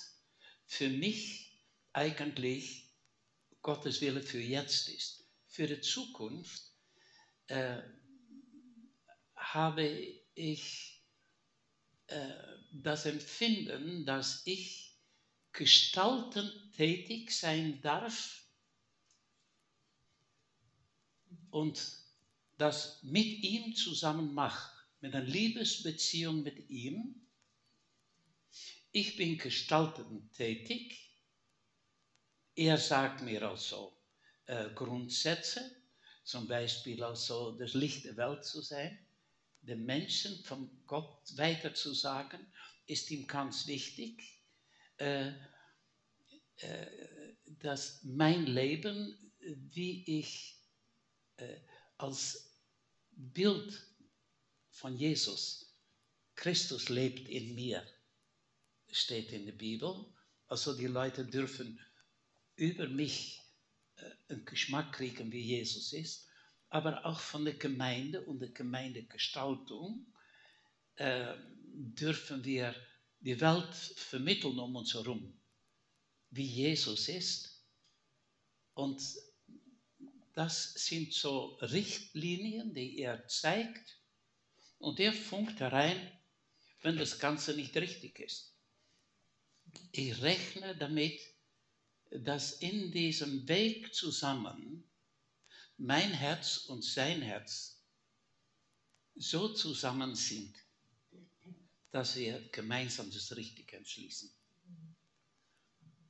für 0.66 0.88
mich 0.88 1.52
eigentlich 1.92 2.90
Gottes 3.62 4.00
Wille 4.00 4.22
für 4.22 4.40
jetzt 4.40 4.88
ist. 4.88 5.28
Für 5.46 5.68
die 5.68 5.80
Zukunft 5.80 6.60
äh, 7.46 7.82
habe 9.36 9.86
ich 10.34 11.04
äh, 12.08 12.32
das 12.72 13.06
Empfinden, 13.06 14.04
dass 14.04 14.42
ich 14.44 14.95
gestaltend 15.56 16.52
tätig 16.76 17.32
sein 17.32 17.80
darf 17.80 18.44
und 21.50 21.96
das 22.58 23.02
mit 23.02 23.42
ihm 23.42 23.74
zusammen 23.74 24.34
mache, 24.34 24.70
mit 25.00 25.14
einer 25.14 25.24
Liebesbeziehung 25.24 26.42
mit 26.42 26.68
ihm. 26.68 27.26
Ich 28.92 29.16
bin 29.16 29.38
gestaltend 29.38 30.30
tätig. 30.34 30.94
Er 32.54 32.76
sagt 32.76 33.22
mir 33.22 33.42
also 33.48 33.96
äh, 34.44 34.68
Grundsätze, 34.74 35.74
zum 36.24 36.46
Beispiel 36.46 37.02
also 37.02 37.58
das 37.58 37.72
Licht 37.72 38.04
der 38.04 38.16
Welt 38.18 38.44
zu 38.44 38.60
sein, 38.60 38.98
den 39.62 39.86
Menschen 39.86 40.44
von 40.44 40.84
Gott 40.86 41.34
weiterzusagen, 41.36 42.40
ist 42.86 43.10
ihm 43.10 43.26
ganz 43.26 43.66
wichtig. 43.66 44.35
Äh, 44.98 45.32
äh, 46.58 46.86
dass 47.60 48.02
mein 48.02 48.46
Leben, 48.46 49.32
wie 49.40 50.04
ich 50.18 50.56
äh, 51.36 51.60
als 51.98 52.58
Bild 53.10 53.86
von 54.70 54.96
Jesus, 54.96 55.76
Christus 56.34 56.88
lebt 56.88 57.28
in 57.28 57.54
mir, 57.54 57.86
steht 58.90 59.32
in 59.32 59.46
der 59.46 59.52
Bibel. 59.52 60.06
Also 60.48 60.76
die 60.76 60.86
Leute 60.86 61.24
dürfen 61.26 61.78
über 62.56 62.88
mich 62.88 63.42
äh, 63.96 64.32
einen 64.32 64.44
Geschmack 64.44 64.94
kriegen, 64.94 65.30
wie 65.30 65.42
Jesus 65.42 65.92
ist, 65.92 66.26
aber 66.68 67.04
auch 67.04 67.20
von 67.20 67.44
der 67.44 67.54
Gemeinde 67.54 68.22
und 68.22 68.40
der 68.40 68.50
Gemeindegestaltung 68.50 70.06
dürfen 70.98 72.42
wir 72.42 72.74
die 73.20 73.40
Welt 73.40 73.74
vermitteln 73.74 74.58
um 74.58 74.76
uns 74.76 74.94
herum, 74.94 75.40
wie 76.30 76.46
Jesus 76.46 77.08
ist. 77.08 77.64
Und 78.74 79.02
das 80.34 80.74
sind 80.74 81.14
so 81.14 81.54
Richtlinien, 81.62 82.74
die 82.74 82.98
er 82.98 83.26
zeigt 83.26 83.98
und 84.78 85.00
er 85.00 85.12
funkt 85.12 85.60
herein, 85.60 86.12
wenn 86.82 86.98
das 86.98 87.18
Ganze 87.18 87.54
nicht 87.54 87.74
richtig 87.76 88.18
ist. 88.18 88.54
Ich 89.92 90.20
rechne 90.22 90.76
damit, 90.76 91.20
dass 92.10 92.52
in 92.60 92.92
diesem 92.92 93.48
Weg 93.48 93.94
zusammen 93.94 94.84
mein 95.78 96.12
Herz 96.12 96.58
und 96.58 96.84
sein 96.84 97.22
Herz 97.22 97.82
so 99.14 99.52
zusammen 99.54 100.14
sind, 100.14 100.54
dass 101.90 102.16
wir 102.16 102.48
gemeinsam 102.50 103.10
das 103.10 103.36
Richtige 103.36 103.76
entschließen. 103.76 104.30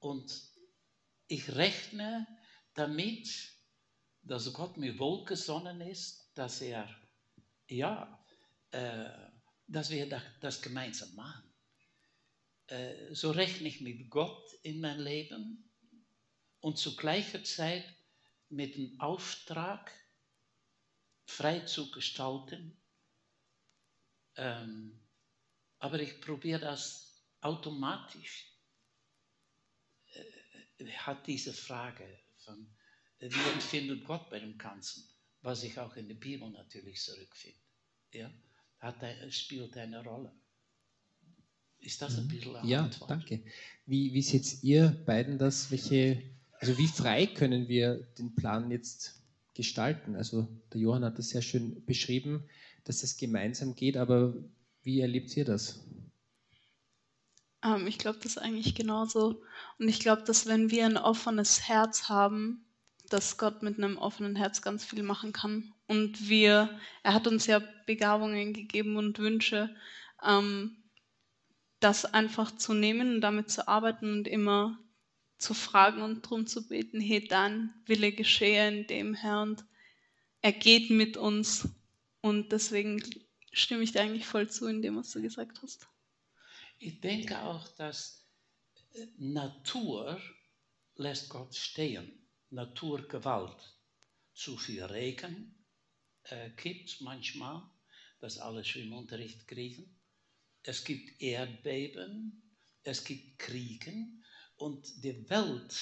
Und 0.00 0.32
ich 1.28 1.54
rechne 1.54 2.26
damit, 2.74 3.52
dass 4.22 4.52
Gott 4.52 4.76
mir 4.76 4.98
wohlgesonnen 4.98 5.80
ist, 5.80 6.30
dass 6.34 6.60
er, 6.60 6.88
ja, 7.68 8.24
äh, 8.70 9.10
dass 9.66 9.90
wir 9.90 10.08
das 10.40 10.62
gemeinsam 10.62 11.14
machen. 11.14 11.52
Äh, 12.68 13.14
so 13.14 13.30
rechne 13.30 13.68
ich 13.68 13.80
mit 13.80 14.10
Gott 14.10 14.52
in 14.62 14.80
mein 14.80 15.00
Leben 15.00 15.70
und 16.60 16.78
zu 16.78 16.96
gleicher 16.96 17.42
Zeit 17.44 17.84
mit 18.48 18.76
dem 18.76 19.00
Auftrag, 19.00 19.92
frei 21.26 21.60
zu 21.60 21.90
gestalten. 21.90 22.80
Ähm, 24.36 25.05
aber 25.78 26.00
ich 26.00 26.20
probiere 26.20 26.60
das 26.60 27.24
automatisch. 27.40 28.52
Äh, 30.12 30.86
hat 30.98 31.26
diese 31.26 31.52
Frage 31.52 32.04
von, 32.38 32.66
äh, 33.18 33.30
wie 33.30 33.52
empfindet 33.52 34.04
Gott 34.04 34.28
bei 34.30 34.38
dem 34.38 34.58
Ganzen, 34.58 35.08
was 35.42 35.62
ich 35.62 35.78
auch 35.78 35.96
in 35.96 36.08
der 36.08 36.16
Bibel 36.16 36.50
natürlich 36.50 37.00
zurückfinde. 37.00 37.58
Ja? 38.12 38.30
Hat, 38.78 38.96
spielt 39.32 39.76
eine 39.76 40.02
Rolle. 40.04 40.32
Ist 41.78 42.02
das 42.02 42.18
ein 42.18 42.24
mhm. 42.24 42.28
bisschen 42.28 42.56
eine 42.56 42.68
Ja, 42.68 42.84
Antwort? 42.84 43.10
danke. 43.10 43.42
Wie, 43.86 44.12
wie 44.12 44.22
seht 44.22 44.62
ihr 44.62 44.88
beiden 45.06 45.38
das? 45.38 45.70
Welche, 45.70 46.22
also 46.58 46.76
wie 46.78 46.88
frei 46.88 47.26
können 47.26 47.68
wir 47.68 47.96
den 48.18 48.34
Plan 48.34 48.70
jetzt 48.70 49.22
gestalten? 49.54 50.16
Also 50.16 50.48
der 50.72 50.80
Johann 50.80 51.04
hat 51.04 51.18
das 51.18 51.30
sehr 51.30 51.42
schön 51.42 51.84
beschrieben, 51.86 52.48
dass 52.84 53.02
es 53.02 53.16
gemeinsam 53.16 53.74
geht, 53.74 53.96
aber 53.96 54.34
wie 54.86 55.00
erlebt 55.00 55.36
ihr 55.36 55.44
das? 55.44 55.84
Ähm, 57.64 57.88
ich 57.88 57.98
glaube, 57.98 58.18
das 58.22 58.32
ist 58.32 58.38
eigentlich 58.38 58.76
genauso. 58.76 59.42
Und 59.78 59.88
ich 59.88 59.98
glaube, 59.98 60.22
dass 60.22 60.46
wenn 60.46 60.70
wir 60.70 60.86
ein 60.86 60.96
offenes 60.96 61.68
Herz 61.68 62.08
haben, 62.08 62.64
dass 63.10 63.36
Gott 63.36 63.62
mit 63.62 63.78
einem 63.78 63.98
offenen 63.98 64.36
Herz 64.36 64.62
ganz 64.62 64.84
viel 64.84 65.02
machen 65.02 65.32
kann. 65.32 65.74
Und 65.88 66.28
wir, 66.28 66.78
er 67.02 67.14
hat 67.14 67.26
uns 67.26 67.46
ja 67.46 67.60
Begabungen 67.86 68.52
gegeben 68.52 68.96
und 68.96 69.18
Wünsche, 69.18 69.74
ähm, 70.24 70.76
das 71.80 72.04
einfach 72.04 72.56
zu 72.56 72.72
nehmen 72.72 73.16
und 73.16 73.20
damit 73.20 73.50
zu 73.50 73.66
arbeiten 73.66 74.12
und 74.12 74.28
immer 74.28 74.78
zu 75.38 75.52
fragen 75.52 76.00
und 76.02 76.24
darum 76.24 76.46
zu 76.46 76.66
beten, 76.68 77.00
hey, 77.00 77.26
dein 77.26 77.74
Wille 77.86 78.12
geschehe 78.12 78.68
in 78.68 78.86
dem 78.86 79.14
Herrn. 79.14 79.56
er 80.42 80.52
geht 80.52 80.90
mit 80.90 81.16
uns. 81.16 81.68
Und 82.20 82.52
deswegen 82.52 83.02
stimme 83.56 83.82
ich 83.82 83.92
dir 83.92 84.02
eigentlich 84.02 84.26
voll 84.26 84.48
zu 84.50 84.66
in 84.66 84.82
dem, 84.82 84.96
was 84.96 85.10
du 85.12 85.22
gesagt 85.22 85.62
hast. 85.62 85.88
Ich 86.78 87.00
denke 87.00 87.40
auch, 87.42 87.66
dass 87.76 88.26
äh, 88.92 89.06
Natur 89.16 90.20
lässt 90.96 91.30
Gott 91.30 91.54
stehen. 91.54 92.28
Naturgewalt. 92.50 93.74
Zu 94.34 94.58
viel 94.58 94.84
Regen 94.84 95.64
äh, 96.24 96.50
gibt 96.50 97.00
manchmal, 97.00 97.62
dass 98.20 98.38
alle 98.38 98.62
Schwimmunterricht 98.64 99.48
kriegen. 99.48 99.98
Es 100.62 100.84
gibt 100.84 101.22
Erdbeben, 101.22 102.58
es 102.82 103.04
gibt 103.04 103.38
Kriegen 103.38 104.22
und 104.56 105.02
die 105.02 105.28
Welt 105.30 105.74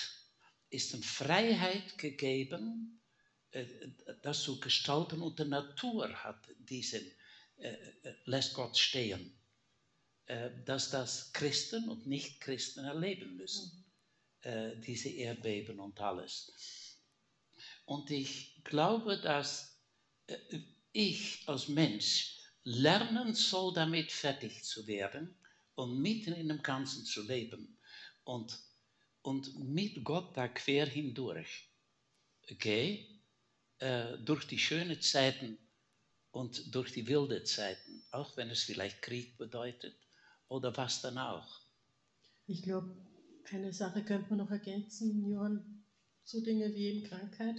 ist 0.70 0.94
in 0.94 1.02
Freiheit 1.02 1.98
gegeben, 1.98 3.02
äh, 3.50 3.66
das 4.22 4.42
zu 4.42 4.60
gestalten 4.60 5.20
und 5.22 5.40
die 5.40 5.44
Natur 5.44 6.08
hat 6.22 6.48
diesen 6.58 7.04
äh, 7.56 7.72
äh, 8.02 8.14
lässt 8.24 8.54
Gott 8.54 8.76
stehen, 8.76 9.38
dass 10.64 10.88
das 10.88 11.34
Christen 11.34 11.86
und 11.90 12.06
Nicht-Christen 12.06 12.82
erleben 12.82 13.36
müssen, 13.36 13.84
diese 14.86 15.10
Erdbeben 15.10 15.78
und 15.78 16.00
alles. 16.00 16.98
Und 17.84 18.10
ich 18.10 18.64
glaube, 18.64 19.20
dass 19.20 19.78
ich 20.92 21.46
als 21.46 21.68
Mensch 21.68 22.38
lernen 22.62 23.34
soll, 23.34 23.74
damit 23.74 24.10
fertig 24.12 24.64
zu 24.64 24.86
werden 24.86 25.36
und 25.74 26.00
mitten 26.00 26.32
in 26.32 26.48
dem 26.48 26.62
Ganzen 26.62 27.04
zu 27.04 27.22
leben 27.22 27.78
und, 28.24 28.58
und 29.22 29.58
mit 29.58 30.02
Gott 30.04 30.34
da 30.36 30.48
quer 30.48 30.86
hindurch. 30.86 31.68
Okay? 32.50 33.20
Äh, 33.78 34.18
durch 34.18 34.46
die 34.46 34.58
schönen 34.58 35.00
Zeiten 35.00 35.58
und 36.34 36.74
durch 36.74 36.92
die 36.92 37.06
wilde 37.06 37.44
Zeiten, 37.44 38.02
auch 38.10 38.36
wenn 38.36 38.50
es 38.50 38.64
vielleicht 38.64 39.02
Krieg 39.02 39.38
bedeutet 39.38 39.94
oder 40.48 40.76
was 40.76 41.00
dann 41.00 41.16
auch. 41.16 41.60
Ich 42.46 42.62
glaube, 42.62 42.94
eine 43.50 43.72
Sache 43.72 44.04
könnte 44.04 44.30
man 44.30 44.38
noch 44.38 44.50
ergänzen, 44.50 45.28
Johann, 45.28 45.84
so 46.24 46.42
Dinge 46.42 46.74
wie 46.74 46.86
eben 46.86 47.04
Krankheit. 47.04 47.56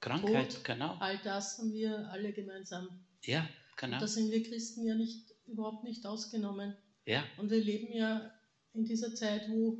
Krankheit, 0.00 0.52
Tod, 0.52 0.64
genau. 0.64 0.96
All 0.98 1.18
das 1.24 1.58
haben 1.58 1.72
wir 1.72 2.10
alle 2.10 2.32
gemeinsam. 2.34 3.06
Ja, 3.22 3.48
genau. 3.78 3.96
Und 3.96 4.02
da 4.02 4.06
sind 4.06 4.30
wir 4.30 4.42
Christen 4.42 4.86
ja 4.86 4.94
nicht, 4.94 5.30
überhaupt 5.46 5.84
nicht 5.84 6.04
ausgenommen. 6.04 6.76
Ja. 7.06 7.24
Und 7.38 7.50
wir 7.50 7.64
leben 7.64 7.90
ja 7.94 8.30
in 8.74 8.84
dieser 8.84 9.14
Zeit, 9.14 9.48
wo, 9.48 9.78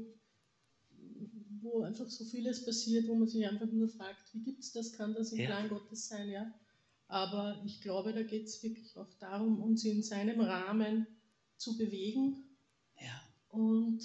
wo 1.60 1.82
einfach 1.82 2.08
so 2.08 2.24
vieles 2.24 2.64
passiert, 2.64 3.06
wo 3.06 3.16
man 3.16 3.28
sich 3.28 3.46
einfach 3.46 3.70
nur 3.70 3.90
fragt, 3.90 4.32
wie 4.32 4.44
gibt 4.44 4.60
es 4.60 4.72
das, 4.72 4.94
kann 4.94 5.12
das 5.12 5.32
im 5.32 5.40
ja. 5.40 5.46
Plan 5.46 5.68
Gottes 5.68 6.08
sein, 6.08 6.30
ja? 6.30 6.50
Aber 7.08 7.62
ich 7.66 7.80
glaube, 7.80 8.12
da 8.12 8.22
geht 8.22 8.46
es 8.46 8.62
wirklich 8.62 8.96
auch 8.96 9.12
darum, 9.20 9.62
uns 9.62 9.84
in 9.84 10.02
seinem 10.02 10.40
Rahmen 10.40 11.06
zu 11.56 11.76
bewegen. 11.76 12.56
Ja. 13.00 13.22
Und 13.48 14.00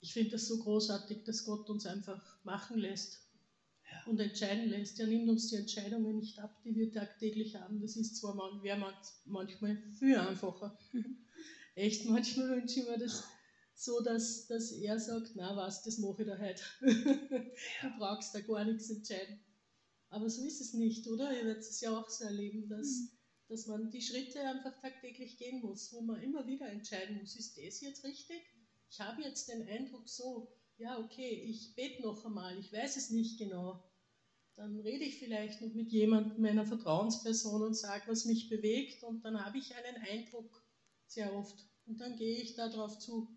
ich 0.00 0.12
finde 0.12 0.30
das 0.30 0.46
so 0.46 0.58
großartig, 0.58 1.24
dass 1.24 1.44
Gott 1.44 1.68
uns 1.68 1.86
einfach 1.86 2.42
machen 2.44 2.78
lässt 2.78 3.28
ja. 3.90 4.10
und 4.10 4.20
entscheiden 4.20 4.68
lässt. 4.68 5.00
Er 5.00 5.06
nimmt 5.08 5.28
uns 5.28 5.48
die 5.48 5.56
Entscheidungen 5.56 6.18
nicht 6.18 6.38
ab, 6.38 6.56
die 6.64 6.74
wir 6.74 6.92
tagtäglich 6.92 7.56
haben. 7.56 7.80
Das 7.80 7.96
ist 7.96 8.16
zwar 8.16 8.34
manchmal 9.24 9.82
viel 9.98 10.16
einfacher. 10.16 10.78
Echt, 11.74 12.06
manchmal 12.06 12.48
wünsche 12.50 12.80
ich 12.80 12.88
mir 12.88 12.98
das 12.98 13.24
so, 13.74 14.00
dass, 14.00 14.46
dass 14.48 14.72
er 14.72 14.98
sagt, 14.98 15.32
na 15.36 15.56
was, 15.56 15.84
das 15.84 15.98
mache 15.98 16.22
ich 16.22 16.28
da 16.28 16.38
heute. 16.38 16.62
du 16.80 17.98
brauchst 17.98 18.34
da 18.34 18.40
gar 18.40 18.64
nichts 18.64 18.90
entscheiden. 18.90 19.40
Aber 20.10 20.30
so 20.30 20.44
ist 20.44 20.60
es 20.60 20.74
nicht, 20.74 21.06
oder? 21.08 21.36
Ihr 21.36 21.44
werdet 21.44 21.64
es 21.64 21.80
ja 21.80 21.98
auch 21.98 22.08
so 22.08 22.24
erleben, 22.24 22.68
dass, 22.68 22.86
mhm. 22.86 23.10
dass 23.48 23.66
man 23.66 23.90
die 23.90 24.00
Schritte 24.00 24.40
einfach 24.40 24.78
tagtäglich 24.80 25.36
gehen 25.38 25.60
muss, 25.60 25.92
wo 25.92 26.00
man 26.00 26.22
immer 26.22 26.46
wieder 26.46 26.68
entscheiden 26.68 27.18
muss, 27.18 27.36
ist 27.36 27.56
das 27.58 27.80
jetzt 27.80 28.04
richtig? 28.04 28.42
Ich 28.90 29.00
habe 29.00 29.22
jetzt 29.22 29.48
den 29.48 29.68
Eindruck 29.68 30.08
so, 30.08 30.48
ja, 30.78 30.98
okay, 30.98 31.28
ich 31.28 31.74
bete 31.74 32.02
noch 32.02 32.24
einmal, 32.24 32.58
ich 32.58 32.72
weiß 32.72 32.96
es 32.96 33.10
nicht 33.10 33.38
genau. 33.38 33.84
Dann 34.54 34.80
rede 34.80 35.04
ich 35.04 35.18
vielleicht 35.18 35.60
noch 35.60 35.74
mit 35.74 35.92
jemandem, 35.92 36.40
meiner 36.40 36.66
Vertrauensperson 36.66 37.62
und 37.62 37.74
sage, 37.74 38.08
was 38.08 38.24
mich 38.24 38.48
bewegt 38.48 39.04
und 39.04 39.24
dann 39.24 39.44
habe 39.44 39.58
ich 39.58 39.74
einen 39.74 39.96
Eindruck 39.96 40.64
sehr 41.06 41.32
oft 41.34 41.68
und 41.86 42.00
dann 42.00 42.16
gehe 42.16 42.38
ich 42.38 42.54
darauf 42.54 42.98
zu. 42.98 43.28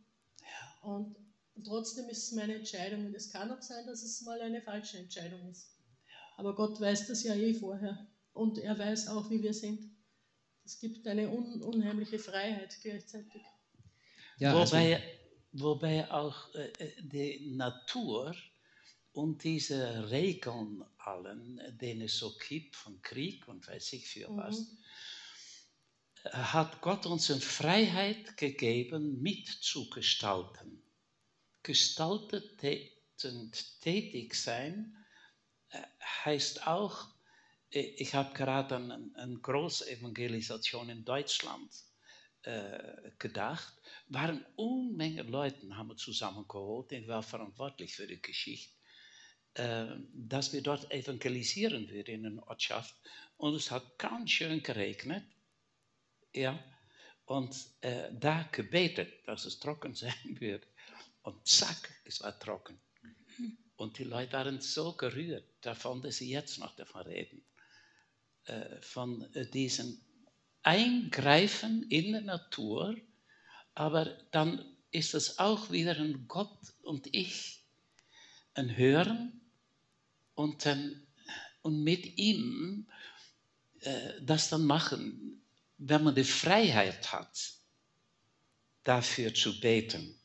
Und, 0.81 1.15
trotzdem 1.63 2.09
ist 2.09 2.23
es 2.23 2.31
meine 2.31 2.55
Entscheidung 2.55 3.05
und 3.05 3.13
es 3.13 3.29
kann 3.29 3.51
auch 3.51 3.61
sein, 3.61 3.85
dass 3.85 4.01
es 4.01 4.21
mal 4.21 4.41
eine 4.41 4.61
falsche 4.61 4.97
Entscheidung 4.97 5.47
ist. 5.49 5.80
Aber 6.41 6.55
Gott 6.55 6.81
weiß 6.81 7.05
das 7.05 7.21
ja 7.21 7.35
eh 7.35 7.53
vorher 7.53 8.07
und 8.33 8.57
er 8.57 8.79
weiß 8.79 9.09
auch, 9.09 9.29
wie 9.29 9.43
wir 9.43 9.53
sind. 9.53 9.95
Es 10.65 10.79
gibt 10.79 11.05
eine 11.05 11.29
un 11.29 11.61
unheimliche 11.61 12.17
Freiheit 12.17 12.75
gleichzeitig. 12.81 13.43
Ja, 14.39 14.55
wobei, 14.55 14.95
also, 14.95 15.05
wobei 15.51 16.09
auch 16.09 16.51
äh, 16.55 16.71
äh, 16.79 16.93
die 17.03 17.51
Natur 17.55 18.35
und 19.11 19.43
diese 19.43 20.09
Regeln 20.09 20.83
allen, 20.97 21.61
denen 21.79 22.01
es 22.01 22.17
so 22.17 22.35
gibt 22.39 22.75
von 22.75 22.99
Krieg 23.03 23.47
und 23.47 23.67
weiß 23.67 23.93
ich 23.93 24.07
für 24.07 24.27
mhm. 24.27 24.37
was, 24.37 24.65
hat 26.23 26.81
Gott 26.81 27.05
uns 27.05 27.29
eine 27.29 27.39
Freiheit 27.39 28.35
gegeben, 28.37 29.21
mitzugestalten. 29.21 30.81
Gestaltet 31.61 32.63
und 33.23 33.81
tätig 33.81 34.33
sein 34.33 34.97
heißt 36.25 36.67
auch, 36.67 37.07
ich 37.69 38.13
habe 38.13 38.33
gerade 38.33 38.75
an 38.75 39.15
eine 39.15 39.37
Großevangelisation 39.39 40.89
in 40.89 41.05
Deutschland 41.05 41.71
äh, 42.43 43.11
gedacht, 43.17 43.73
waren 44.07 44.45
Unmengen 44.55 45.27
Leute 45.27 45.75
haben 45.75 45.95
zusammengeholt, 45.97 46.91
ich 46.91 47.07
war 47.07 47.23
verantwortlich 47.23 47.95
für 47.95 48.07
die 48.07 48.21
Geschichte, 48.21 48.75
äh, 49.53 49.85
dass 50.13 50.51
wir 50.51 50.61
dort 50.61 50.91
evangelisieren 50.91 51.89
würden 51.89 52.15
in 52.15 52.25
einer 52.25 52.47
Ortschaft. 52.47 52.95
Und 53.37 53.55
es 53.55 53.71
hat 53.71 53.97
ganz 53.97 54.31
schön 54.31 54.61
geregnet. 54.61 55.23
Ja, 56.33 56.59
und 57.25 57.55
äh, 57.81 58.09
da 58.13 58.43
gebetet, 58.51 59.25
dass 59.27 59.45
es 59.45 59.59
trocken 59.59 59.93
sein 59.95 60.13
würde. 60.39 60.67
Und 61.21 61.47
zack, 61.47 61.89
es 62.05 62.21
war 62.21 62.37
trocken. 62.37 62.81
Und 63.81 63.97
die 63.97 64.03
Leute 64.03 64.33
waren 64.33 64.61
so 64.61 64.93
gerührt 64.93 65.43
davon, 65.61 66.03
dass 66.03 66.17
sie 66.17 66.29
jetzt 66.29 66.59
noch 66.59 66.75
davon 66.75 67.01
reden. 67.01 67.43
Äh, 68.45 68.79
von 68.79 69.23
äh, 69.33 69.49
diesem 69.49 69.99
Eingreifen 70.61 71.89
in 71.89 72.13
die 72.13 72.21
Natur, 72.21 72.95
aber 73.73 74.05
dann 74.29 74.77
ist 74.91 75.15
es 75.15 75.39
auch 75.39 75.71
wieder 75.71 75.95
ein 75.97 76.27
Gott 76.27 76.59
und 76.83 77.07
ich, 77.15 77.65
ein 78.53 78.77
Hören 78.77 79.41
und, 80.35 80.63
dann, 80.63 81.07
und 81.63 81.83
mit 81.83 82.19
ihm 82.19 82.87
äh, 83.79 84.21
das 84.21 84.49
dann 84.49 84.63
machen, 84.67 85.43
wenn 85.79 86.03
man 86.03 86.13
die 86.13 86.23
Freiheit 86.23 87.11
hat, 87.11 87.53
dafür 88.83 89.33
zu 89.33 89.59
beten 89.59 90.20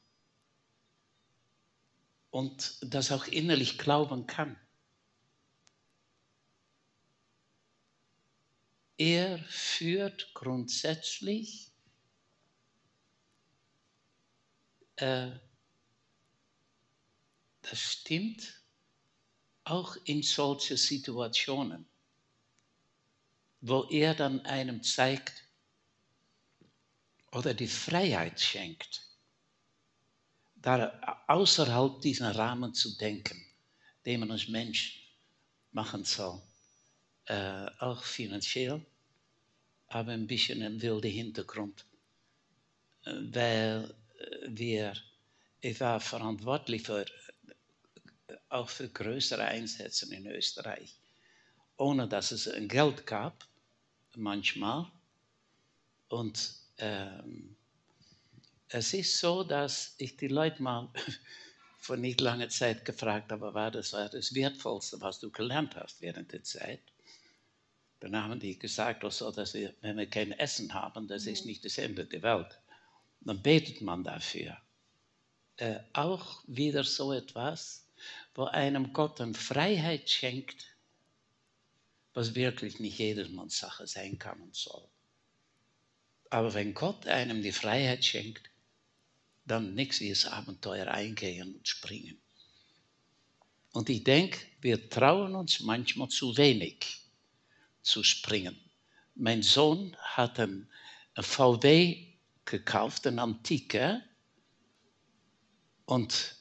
und 2.37 2.79
das 2.83 3.13
auch 3.13 3.27
innerlich 3.27 3.79
glauben 3.79 4.27
kann. 4.27 4.57
er 8.99 9.39
führt 9.45 10.33
grundsätzlich 10.35 11.71
äh, 14.97 15.31
das 17.63 17.79
stimmt 17.79 18.63
auch 19.65 19.97
in 20.05 20.23
solche 20.23 20.77
Situationen, 20.77 21.87
wo 23.61 23.85
er 23.91 24.15
dann 24.15 24.41
einem 24.47 24.83
zeigt 24.83 25.45
oder 27.33 27.53
die 27.53 27.67
Freiheit 27.67 28.41
schenkt, 28.41 29.06
da 30.67 31.23
außerhalb 31.29 32.01
diesen 32.01 32.27
Rahmen 32.27 32.75
zu 32.75 32.97
denken, 32.97 33.41
den 34.05 34.21
man 34.21 34.33
als 34.33 34.49
Mensch 34.49 35.13
machen 35.71 36.03
soll 36.05 36.43
äh, 37.27 37.67
auch 37.79 38.03
finanziell, 38.03 38.85
aber 39.87 40.11
ein 40.11 40.27
bisschen 40.27 40.63
ein 40.63 40.83
wilder 40.83 41.09
Hintergrund, 41.09 41.85
äh, 43.05 43.13
weil 43.13 43.95
äh, 44.19 44.47
wir, 44.49 44.93
ich 45.61 45.79
war 45.79 46.01
verantwortlich 46.01 46.83
für, 46.83 47.07
auch 48.49 48.69
für 48.69 48.89
größere 48.89 49.45
Einsätze 49.45 50.13
in 50.13 50.27
Österreich, 50.27 50.97
ohne 51.77 52.09
dass 52.09 52.33
es 52.33 52.49
ein 52.49 52.67
Geld 52.67 53.07
gab, 53.07 53.47
manchmal. 54.17 54.91
Und 56.09 56.55
es 58.69 58.93
ist 58.95 59.19
so, 59.19 59.45
dass 59.45 59.95
ich 59.99 60.17
die 60.17 60.29
Leute 60.29 60.63
mal 60.63 60.89
vor 61.79 61.97
nicht 61.97 62.21
langer 62.21 62.49
Zeit 62.49 62.85
gefragt 62.85 63.31
habe, 63.31 63.55
war 63.55 63.71
das 63.71 63.93
war 63.93 64.09
das 64.09 64.35
Wertvollste, 64.35 65.01
was 65.01 65.21
du 65.21 65.31
gelernt 65.31 65.77
hast 65.77 66.01
während 66.01 66.33
der 66.33 66.43
Zeit? 66.43 66.81
Dann 68.01 68.17
haben 68.17 68.41
die 68.41 68.59
gesagt, 68.59 69.05
also, 69.05 69.31
dass 69.31 69.55
wir, 69.55 69.73
wenn 69.81 69.97
wir 69.97 70.07
kein 70.07 70.33
Essen 70.33 70.75
haben, 70.75 71.09
das 71.09 71.27
ist 71.27 71.45
mhm. 71.45 71.51
nicht 71.51 71.65
das 71.65 71.79
Ende 71.79 72.05
der 72.05 72.23
Welt. 72.23 72.59
Dann 73.21 73.43
betet 73.43 73.81
man 73.81 74.05
dafür. 74.05 74.57
Äh, 75.57 75.81
auch 75.95 76.43
wieder 76.47 76.85
so 76.85 77.13
etwas, 77.13 77.89
wo 78.35 78.45
einem 78.45 78.93
Gott 78.93 79.21
eine 79.21 79.35
Freiheit 79.35 80.11
schenkt, 80.11 80.77
was 82.13 82.35
wirklich 82.35 82.79
nicht 82.81 82.99
jedermanns 82.99 83.59
Sache 83.59 83.87
sein 83.87 84.19
kann 84.19 84.41
und 84.41 84.55
soll. 84.55 84.87
Aber 86.31 86.53
wenn 86.55 86.75
Gott 86.75 87.07
einem 87.07 87.43
die 87.43 87.53
Freiheit 87.53 88.05
schenkt, 88.05 88.51
dann 89.47 89.75
nichts 89.75 90.01
das 90.01 90.27
Abenteuer 90.27 90.89
eingehen 90.89 91.55
und 91.55 91.69
springen. 91.69 92.21
Und 93.73 93.89
ich 93.89 94.05
denke, 94.05 94.39
wir 94.61 94.89
trauen 94.89 95.35
uns 95.35 95.61
manchmal 95.61 96.09
zu 96.09 96.37
wenig 96.37 97.03
zu 97.83 98.03
springen. 98.03 98.59
Mein 99.15 99.43
Sohn 99.43 99.97
hat 100.01 100.41
ein, 100.41 100.69
ein 101.15 101.25
VW 101.25 102.15
gekauft, 102.45 103.07
ein 103.07 103.19
Antike, 103.19 104.03
und 105.87 106.37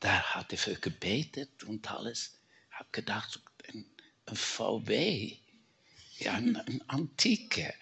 da 0.00 0.22
hat 0.34 0.52
er 0.52 0.58
für 0.58 0.74
gebetet 0.74 1.64
und 1.64 1.90
alles. 1.90 2.38
Ich 2.70 2.78
habe 2.78 2.88
gedacht, 2.92 3.40
ein, 3.68 3.84
ein, 4.26 4.36
VW, 4.36 5.36
ja, 6.18 6.32
ein, 6.32 6.56
ein 6.56 6.82
Antike, 6.88 7.74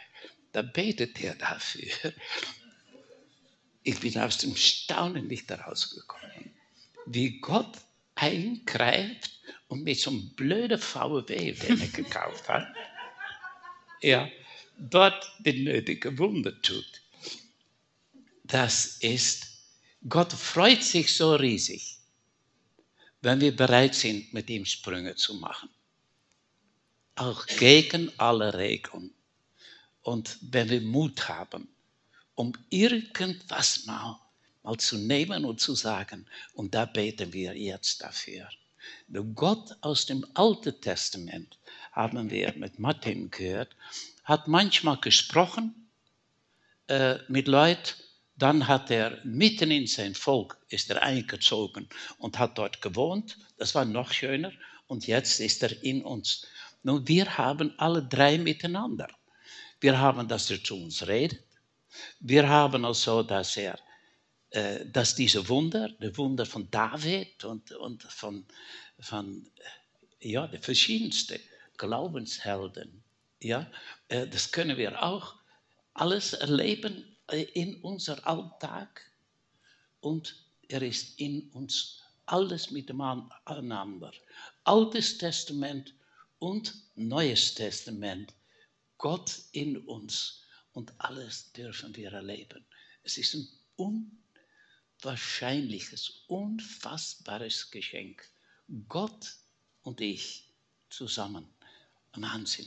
da 0.53 0.63
betet 0.63 1.21
er 1.21 1.37
dafür. 1.37 2.13
Ich 3.85 4.01
bin 4.01 4.19
aus 4.19 4.39
dem 4.39 4.57
Staunen 4.57 5.27
nicht 5.29 5.51
herausgekommen, 5.51 6.55
wie 7.05 7.39
Gott 7.39 7.77
eingreift 8.15 9.31
und 9.69 9.85
mit 9.85 10.01
so 10.01 10.11
einem 10.11 10.31
blöden 10.31 10.79
VW, 10.79 11.53
den 11.53 11.81
er 11.81 11.89
gekauft 11.93 12.49
hat, 12.49 12.67
er 14.01 14.31
dort 14.79 15.31
die 15.41 15.63
nötige 15.63 16.17
Wunder 16.19 16.61
tut. 16.63 17.03
Das 18.45 18.99
ist, 18.99 19.49
Gott 20.09 20.33
freut 20.33 20.83
sich 20.83 21.15
so 21.15 21.35
riesig, 21.35 21.99
wenn 23.21 23.41
wir 23.41 23.55
bereit 23.55 23.95
sind, 23.95 24.33
mit 24.33 24.49
ihm 24.49 24.65
Sprünge 24.65 25.15
zu 25.15 25.35
machen. 25.35 25.69
Auch 27.17 27.47
gegen 27.47 28.11
alle 28.19 28.55
Regeln. 28.55 29.13
Und 30.03 30.39
wenn 30.41 30.69
wir 30.69 30.81
Mut 30.81 31.29
haben, 31.29 31.74
um 32.35 32.53
irgendwas 32.71 33.87
mal, 33.87 34.19
mal 34.63 34.77
zu 34.77 34.97
nehmen 34.97 35.45
und 35.45 35.61
zu 35.61 35.75
sagen, 35.75 36.27
und 36.55 36.75
da 36.75 36.85
beten 36.85 37.33
wir 37.33 37.57
jetzt 37.57 38.03
dafür. 38.03 38.49
Der 39.09 39.23
Gott 39.23 39.77
aus 39.81 40.07
dem 40.07 40.27
Alten 40.35 40.81
Testament 40.81 41.59
haben 41.93 42.31
wir 42.31 42.53
mit 42.57 42.79
Martin 42.79 43.31
gehört, 43.31 43.75
hat 44.25 44.49
manchmal 44.49 44.99
gesprochen 44.99 45.89
äh, 46.89 47.17
mit 47.29 47.49
Leuten, 47.49 47.95
dann 48.37 48.67
hat 48.67 48.91
er 48.91 49.21
mitten 49.25 49.71
in 49.71 49.87
sein 49.87 50.15
Volk 50.15 50.59
ist 50.69 50.91
er 50.91 51.03
eingezogen 51.03 51.89
und 52.19 52.39
hat 52.39 52.59
dort 52.59 52.83
gewohnt. 52.83 53.39
Das 53.59 53.75
war 53.75 53.85
noch 53.85 54.13
schöner. 54.13 54.53
Und 54.89 55.07
jetzt 55.07 55.41
ist 55.41 55.63
er 55.63 55.83
in 55.85 56.03
uns. 56.03 56.47
Nun, 56.83 57.07
wir 57.07 57.39
haben 57.39 57.73
alle 57.79 58.03
drei 58.03 58.37
miteinander. 58.39 59.09
Wir 59.81 59.99
haben, 59.99 60.27
dass 60.29 60.51
er 60.51 60.63
zu 60.63 60.77
uns 60.77 61.07
redet. 61.07 61.43
Wir 62.21 62.49
haben 62.49 62.85
also, 62.85 63.23
dass 63.23 63.57
er, 63.57 63.79
äh, 64.51 64.87
dass 64.87 65.15
diese 65.15 65.49
Wunder, 65.49 65.89
die 65.89 66.17
Wunder 66.17 66.47
von 66.47 66.71
David 66.71 67.45
und, 67.45 67.73
und 67.73 68.03
von, 68.05 68.47
von 69.01 69.51
ja, 70.21 70.47
die 70.47 70.59
verschiedensten 70.59 71.41
Glaubenshelden, 71.77 73.05
Ja, 73.41 73.71
äh, 74.09 74.27
das 74.27 74.51
können 74.51 74.77
wir 74.79 75.03
auch 75.03 75.35
alles 75.93 76.33
erleben 76.33 77.17
äh, 77.29 77.43
in 77.43 77.77
unser 77.83 78.27
Alltag 78.27 79.03
und 80.01 80.35
er 80.69 80.83
ist 80.83 81.21
in 81.21 81.51
uns 81.51 82.03
alles 82.27 82.71
miteinander. 82.71 84.13
Altes 84.65 85.19
Testament 85.19 85.95
und 86.39 86.75
Neues 86.95 87.55
Testament. 87.55 88.33
Gott 88.97 89.31
in 89.53 89.77
uns 89.87 90.44
und 90.75 90.93
alles 90.99 91.53
dürfen 91.53 91.97
wir 91.97 92.13
erleben. 92.13 92.65
Es 93.03 93.17
ist 93.17 93.35
ein 93.35 93.49
unwahrscheinliches, 95.03 96.25
unfassbares 96.27 97.71
Geschenk. 97.71 98.29
Gott 98.89 99.37
und 99.83 100.01
ich 100.01 100.53
zusammen. 100.91 101.47
Wahnsinn. 102.15 102.67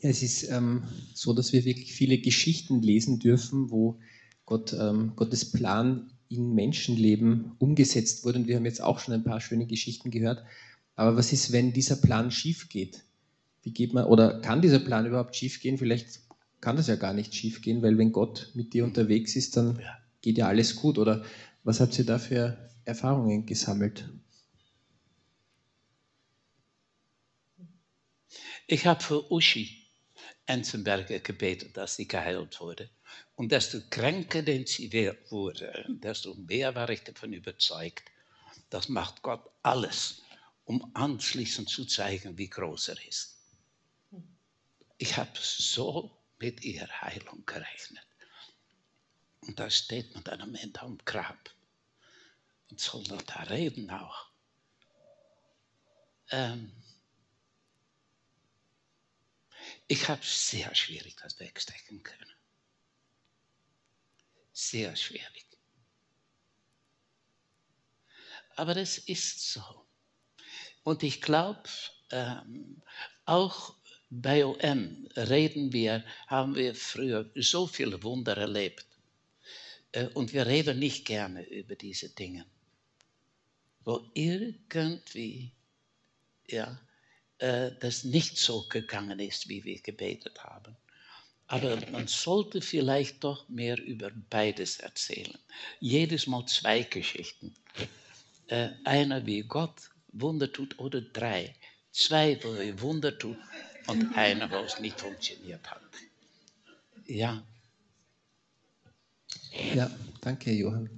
Ja, 0.00 0.10
es 0.10 0.22
ist 0.22 0.44
ähm, 0.50 0.82
so, 1.14 1.32
dass 1.32 1.52
wir 1.52 1.64
wirklich 1.64 1.92
viele 1.92 2.18
Geschichten 2.18 2.82
lesen 2.82 3.18
dürfen, 3.20 3.70
wo 3.70 4.00
Gott, 4.46 4.72
ähm, 4.72 5.14
Gottes 5.16 5.52
Plan 5.52 6.12
in 6.28 6.54
Menschenleben 6.54 7.52
umgesetzt 7.58 8.24
wurde. 8.24 8.40
Und 8.40 8.48
wir 8.48 8.56
haben 8.56 8.64
jetzt 8.64 8.82
auch 8.82 8.98
schon 8.98 9.14
ein 9.14 9.24
paar 9.24 9.40
schöne 9.40 9.66
Geschichten 9.66 10.10
gehört. 10.10 10.44
Aber 10.96 11.16
was 11.16 11.32
ist, 11.32 11.52
wenn 11.52 11.72
dieser 11.72 11.96
Plan 11.96 12.30
schief 12.30 12.68
geht? 12.68 13.04
Wie 13.62 13.70
geht 13.70 13.92
man, 13.92 14.04
oder 14.06 14.40
kann 14.40 14.60
dieser 14.60 14.80
Plan 14.80 15.06
überhaupt 15.06 15.36
schief 15.36 15.60
gehen? 15.60 15.78
Vielleicht 15.78 16.21
kann 16.62 16.76
das 16.76 16.86
ja 16.86 16.94
gar 16.94 17.12
nicht 17.12 17.34
schief 17.34 17.60
gehen, 17.60 17.82
weil 17.82 17.98
wenn 17.98 18.12
Gott 18.12 18.50
mit 18.54 18.72
dir 18.72 18.84
unterwegs 18.84 19.36
ist, 19.36 19.56
dann 19.56 19.82
geht 20.22 20.38
ja 20.38 20.46
alles 20.46 20.76
gut. 20.76 20.96
Oder 20.96 21.24
was 21.64 21.80
habt 21.80 21.98
ihr 21.98 22.06
da 22.06 22.18
für 22.18 22.70
Erfahrungen 22.84 23.44
gesammelt? 23.44 24.08
Ich 28.68 28.86
habe 28.86 29.02
für 29.02 29.30
Uschi 29.30 29.82
Enzenberger 30.46 31.18
gebetet, 31.18 31.76
dass 31.76 31.96
sie 31.96 32.06
geheilt 32.06 32.60
wurde. 32.60 32.88
Und 33.34 33.50
desto 33.50 33.78
kränker 33.90 34.42
denn 34.42 34.64
sie 34.64 34.92
wurde, 35.30 35.84
desto 35.88 36.34
mehr 36.34 36.74
war 36.74 36.88
ich 36.90 37.02
davon 37.02 37.32
überzeugt, 37.32 38.04
das 38.70 38.88
macht 38.88 39.22
Gott 39.22 39.50
alles, 39.62 40.22
um 40.64 40.90
anschließend 40.94 41.68
zu 41.68 41.84
zeigen, 41.86 42.38
wie 42.38 42.48
groß 42.48 42.88
er 42.88 43.06
ist. 43.08 43.38
Ich 44.98 45.16
habe 45.16 45.30
so 45.34 46.21
mit 46.42 46.64
ihrer 46.64 46.90
Heilung 47.02 47.46
gerechnet. 47.46 48.04
Und 49.42 49.60
da 49.60 49.70
steht 49.70 50.12
man 50.12 50.24
dann 50.24 50.40
am 50.40 50.56
Ende 50.56 50.80
am 50.80 50.98
Grab 51.04 51.50
und 52.68 52.80
soll 52.80 53.04
noch 53.04 53.22
da 53.22 53.44
reden 53.44 53.88
auch. 53.92 54.28
Ähm, 56.30 56.72
ich 59.86 60.08
habe 60.08 60.24
sehr 60.24 60.74
schwierig 60.74 61.14
das 61.22 61.38
wegstecken 61.38 62.02
können. 62.02 62.34
Sehr 64.52 64.96
schwierig. 64.96 65.46
Aber 68.56 68.76
es 68.76 68.98
ist 68.98 69.52
so. 69.52 69.86
Und 70.82 71.04
ich 71.04 71.22
glaube, 71.22 71.68
ähm, 72.10 72.82
auch 73.26 73.76
OM 74.20 75.08
reden 75.16 75.72
wir, 75.72 76.04
haben 76.26 76.54
wir 76.54 76.74
früher 76.74 77.30
so 77.34 77.66
viele 77.66 78.02
Wunder 78.02 78.36
erlebt. 78.36 78.86
Äh, 79.92 80.08
und 80.08 80.32
wir 80.34 80.46
reden 80.46 80.78
nicht 80.78 81.06
gerne 81.06 81.48
über 81.48 81.76
diese 81.76 82.10
Dinge. 82.10 82.44
Wo 83.84 84.04
irgendwie, 84.12 85.52
ja, 86.46 86.78
äh, 87.38 87.70
das 87.80 88.04
nicht 88.04 88.36
so 88.36 88.66
gegangen 88.68 89.18
ist, 89.18 89.48
wie 89.48 89.64
wir 89.64 89.80
gebetet 89.80 90.44
haben. 90.44 90.76
Aber 91.46 91.78
man 91.90 92.06
sollte 92.06 92.60
vielleicht 92.60 93.24
doch 93.24 93.48
mehr 93.48 93.78
über 93.82 94.10
beides 94.30 94.78
erzählen. 94.78 95.38
Jedes 95.80 96.26
Mal 96.26 96.46
zwei 96.46 96.82
Geschichten. 96.82 97.54
Äh, 98.48 98.70
einer, 98.84 99.24
wie 99.26 99.42
Gott 99.42 99.90
Wunder 100.08 100.52
tut, 100.52 100.78
oder 100.78 101.00
drei. 101.00 101.54
Zwei, 101.90 102.38
wo 102.42 102.52
er 102.54 102.80
Wunder 102.80 103.18
tut 103.18 103.38
und 103.86 104.16
einer, 104.16 104.50
wo 104.50 104.56
es 104.56 104.80
nicht 104.80 105.00
funktioniert 105.00 105.70
hat. 105.70 105.82
Ja. 107.06 107.42
Ja, 109.74 109.90
danke, 110.20 110.52
Johann. 110.52 110.88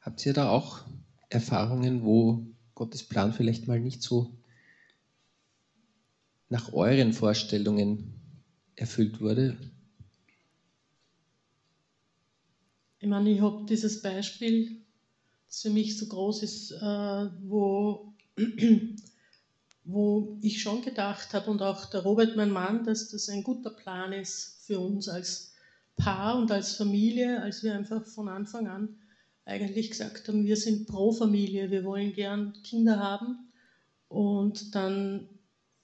Habt 0.00 0.24
ihr 0.26 0.32
da 0.32 0.50
auch 0.50 0.84
Erfahrungen, 1.30 2.04
wo 2.04 2.46
Gottes 2.74 3.02
Plan 3.02 3.32
vielleicht 3.32 3.66
mal 3.66 3.80
nicht 3.80 4.02
so 4.02 4.30
nach 6.48 6.72
euren 6.72 7.12
Vorstellungen 7.12 8.14
erfüllt 8.76 9.20
wurde? 9.20 9.56
Ich 12.98 13.08
meine, 13.08 13.30
ich 13.30 13.40
habe 13.40 13.66
dieses 13.68 14.02
Beispiel, 14.02 14.82
das 15.46 15.62
für 15.62 15.70
mich 15.70 15.98
so 15.98 16.06
groß 16.06 16.42
ist, 16.42 16.72
äh, 16.72 17.26
wo, 17.42 18.14
wo 19.86 20.36
ich 20.42 20.60
schon 20.60 20.82
gedacht 20.82 21.32
habe 21.32 21.50
und 21.50 21.62
auch 21.62 21.86
der 21.86 22.02
Robert, 22.02 22.36
mein 22.36 22.50
Mann, 22.50 22.84
dass 22.84 23.08
das 23.08 23.28
ein 23.28 23.44
guter 23.44 23.70
Plan 23.70 24.12
ist 24.12 24.64
für 24.66 24.80
uns 24.80 25.08
als 25.08 25.54
Paar 25.96 26.36
und 26.36 26.50
als 26.50 26.74
Familie, 26.74 27.40
als 27.40 27.62
wir 27.62 27.74
einfach 27.74 28.04
von 28.04 28.28
Anfang 28.28 28.66
an 28.66 28.98
eigentlich 29.44 29.90
gesagt 29.90 30.26
haben, 30.26 30.44
wir 30.44 30.56
sind 30.56 30.88
pro 30.88 31.12
Familie, 31.12 31.70
wir 31.70 31.84
wollen 31.84 32.12
gern 32.12 32.52
Kinder 32.64 32.98
haben. 32.98 33.48
Und 34.08 34.74
dann 34.74 35.28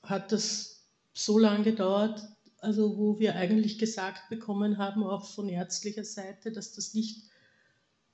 hat 0.02 0.32
das 0.32 0.84
so 1.14 1.38
lange 1.38 1.62
gedauert, 1.64 2.22
also 2.58 2.98
wo 2.98 3.20
wir 3.20 3.36
eigentlich 3.36 3.78
gesagt 3.78 4.28
bekommen 4.28 4.78
haben, 4.78 5.04
auch 5.04 5.24
von 5.26 5.48
ärztlicher 5.48 6.04
Seite, 6.04 6.50
dass 6.50 6.72
das 6.72 6.92
nicht 6.92 7.22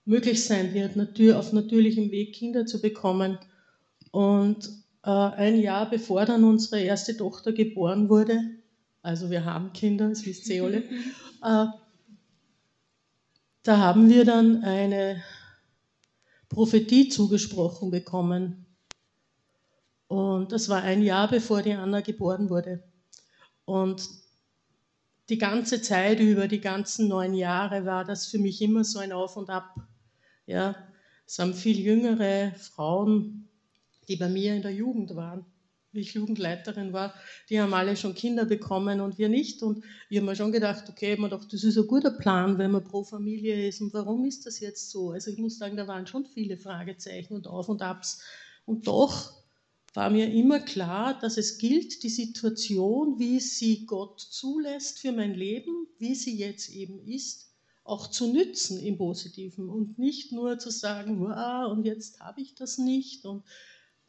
möglich 0.04 0.44
sein 0.44 0.74
wird, 0.74 0.96
auf 1.34 1.52
natürlichem 1.52 2.10
Weg 2.10 2.34
Kinder 2.34 2.66
zu 2.66 2.80
bekommen. 2.80 3.38
Und 4.10 4.70
ein 5.02 5.60
Jahr 5.60 5.88
bevor 5.88 6.24
dann 6.24 6.44
unsere 6.44 6.80
erste 6.80 7.16
Tochter 7.16 7.52
geboren 7.52 8.08
wurde, 8.08 8.40
also 9.02 9.30
wir 9.30 9.44
haben 9.44 9.72
Kinder, 9.72 10.08
das 10.08 10.24
wisst 10.26 10.48
ihr 10.48 10.64
alle, 10.64 10.78
äh, 11.42 11.66
da 13.62 13.76
haben 13.78 14.08
wir 14.08 14.24
dann 14.24 14.64
eine 14.64 15.22
Prophetie 16.48 17.08
zugesprochen 17.08 17.90
bekommen 17.90 18.66
und 20.08 20.52
das 20.52 20.70
war 20.70 20.82
ein 20.82 21.02
Jahr 21.02 21.28
bevor 21.28 21.62
die 21.62 21.74
Anna 21.74 22.00
geboren 22.00 22.48
wurde. 22.48 22.82
Und 23.66 24.08
die 25.28 25.36
ganze 25.36 25.82
Zeit 25.82 26.20
über, 26.20 26.48
die 26.48 26.60
ganzen 26.60 27.08
neun 27.08 27.34
Jahre, 27.34 27.84
war 27.84 28.04
das 28.04 28.26
für 28.26 28.38
mich 28.38 28.62
immer 28.62 28.84
so 28.84 28.98
ein 28.98 29.12
Auf 29.12 29.36
und 29.36 29.50
Ab. 29.50 29.74
Ja, 30.46 30.74
es 31.26 31.38
haben 31.38 31.52
viel 31.52 31.78
jüngere 31.78 32.52
Frauen, 32.52 33.47
die 34.08 34.16
bei 34.16 34.28
mir 34.28 34.54
in 34.54 34.62
der 34.62 34.72
Jugend 34.72 35.14
waren, 35.14 35.44
wie 35.92 36.00
ich 36.00 36.14
Jugendleiterin 36.14 36.92
war, 36.92 37.14
die 37.48 37.60
haben 37.60 37.72
alle 37.72 37.96
schon 37.96 38.14
Kinder 38.14 38.44
bekommen 38.44 39.00
und 39.00 39.18
wir 39.18 39.28
nicht. 39.28 39.62
Und 39.62 39.84
ich 40.10 40.18
habe 40.18 40.26
mir 40.26 40.36
schon 40.36 40.52
gedacht, 40.52 40.84
okay, 40.88 41.16
man 41.16 41.30
doch, 41.30 41.44
das 41.44 41.64
ist 41.64 41.78
ein 41.78 41.86
guter 41.86 42.10
Plan, 42.10 42.58
wenn 42.58 42.70
man 42.70 42.84
pro 42.84 43.04
Familie 43.04 43.68
ist. 43.68 43.80
Und 43.80 43.94
warum 43.94 44.24
ist 44.24 44.46
das 44.46 44.60
jetzt 44.60 44.90
so? 44.90 45.10
Also 45.10 45.30
ich 45.30 45.38
muss 45.38 45.58
sagen, 45.58 45.76
da 45.76 45.86
waren 45.86 46.06
schon 46.06 46.26
viele 46.26 46.58
Fragezeichen 46.58 47.34
und 47.34 47.46
Auf 47.46 47.68
und 47.68 47.82
Abs. 47.82 48.22
Und 48.66 48.86
doch 48.86 49.32
war 49.94 50.10
mir 50.10 50.30
immer 50.30 50.60
klar, 50.60 51.18
dass 51.18 51.38
es 51.38 51.58
gilt, 51.58 52.02
die 52.02 52.10
Situation, 52.10 53.18
wie 53.18 53.40
sie 53.40 53.86
Gott 53.86 54.20
zulässt 54.20 54.98
für 54.98 55.12
mein 55.12 55.34
Leben, 55.34 55.86
wie 55.98 56.14
sie 56.14 56.36
jetzt 56.36 56.68
eben 56.68 57.00
ist, 57.00 57.48
auch 57.84 58.08
zu 58.08 58.30
nützen 58.30 58.78
im 58.78 58.98
Positiven 58.98 59.70
und 59.70 59.98
nicht 59.98 60.30
nur 60.30 60.58
zu 60.58 60.70
sagen, 60.70 61.20
wow, 61.20 61.72
und 61.72 61.84
jetzt 61.84 62.20
habe 62.20 62.42
ich 62.42 62.54
das 62.54 62.76
nicht 62.76 63.24
und 63.24 63.44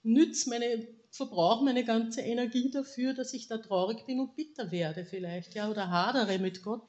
nütze 0.03 0.49
meine, 0.49 0.87
verbrauche 1.11 1.63
meine 1.63 1.83
ganze 1.83 2.21
Energie 2.21 2.71
dafür, 2.71 3.13
dass 3.13 3.33
ich 3.33 3.47
da 3.47 3.57
traurig 3.57 4.05
bin 4.05 4.19
und 4.19 4.35
bitter 4.35 4.71
werde 4.71 5.05
vielleicht, 5.05 5.55
ja, 5.55 5.69
oder 5.69 5.89
hadere 5.89 6.39
mit 6.39 6.63
Gott. 6.63 6.83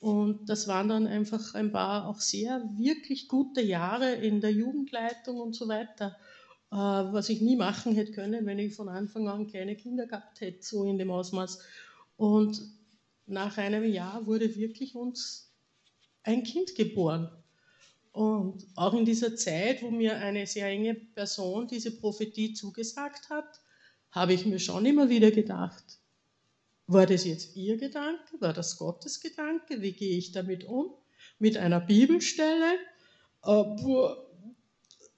Und 0.00 0.48
das 0.48 0.66
waren 0.66 0.88
dann 0.88 1.06
einfach 1.06 1.54
ein 1.54 1.70
paar 1.70 2.08
auch 2.08 2.20
sehr 2.20 2.60
wirklich 2.76 3.28
gute 3.28 3.60
Jahre 3.60 4.14
in 4.14 4.40
der 4.40 4.50
Jugendleitung 4.50 5.38
und 5.38 5.54
so 5.54 5.68
weiter. 5.68 6.16
Äh, 6.72 6.76
was 6.76 7.28
ich 7.28 7.42
nie 7.42 7.54
machen 7.54 7.94
hätte 7.94 8.12
können, 8.12 8.46
wenn 8.46 8.58
ich 8.58 8.74
von 8.74 8.88
Anfang 8.88 9.28
an 9.28 9.46
keine 9.46 9.76
Kinder 9.76 10.06
gehabt 10.06 10.40
hätte, 10.40 10.62
so 10.62 10.84
in 10.84 10.98
dem 10.98 11.10
Ausmaß. 11.10 11.60
Und 12.16 12.58
nach 13.26 13.58
einem 13.58 13.84
Jahr 13.84 14.26
wurde 14.26 14.56
wirklich 14.56 14.94
uns 14.94 15.54
ein 16.22 16.44
Kind 16.44 16.74
geboren. 16.74 17.30
Und 18.12 18.66
auch 18.76 18.94
in 18.94 19.06
dieser 19.06 19.36
Zeit, 19.36 19.82
wo 19.82 19.90
mir 19.90 20.16
eine 20.18 20.46
sehr 20.46 20.68
enge 20.68 20.94
Person 20.94 21.66
diese 21.66 21.96
Prophetie 21.96 22.52
zugesagt 22.52 23.30
hat, 23.30 23.60
habe 24.10 24.34
ich 24.34 24.44
mir 24.44 24.58
schon 24.58 24.84
immer 24.84 25.08
wieder 25.08 25.30
gedacht, 25.30 25.82
war 26.86 27.06
das 27.06 27.24
jetzt 27.24 27.56
ihr 27.56 27.78
Gedanke? 27.78 28.40
War 28.40 28.52
das 28.52 28.76
Gottes 28.76 29.20
Gedanke? 29.20 29.80
Wie 29.80 29.92
gehe 29.92 30.18
ich 30.18 30.32
damit 30.32 30.64
um? 30.64 30.92
Mit 31.38 31.56
einer 31.56 31.80
Bibelstelle? 31.80 32.74
Äh, 33.44 33.64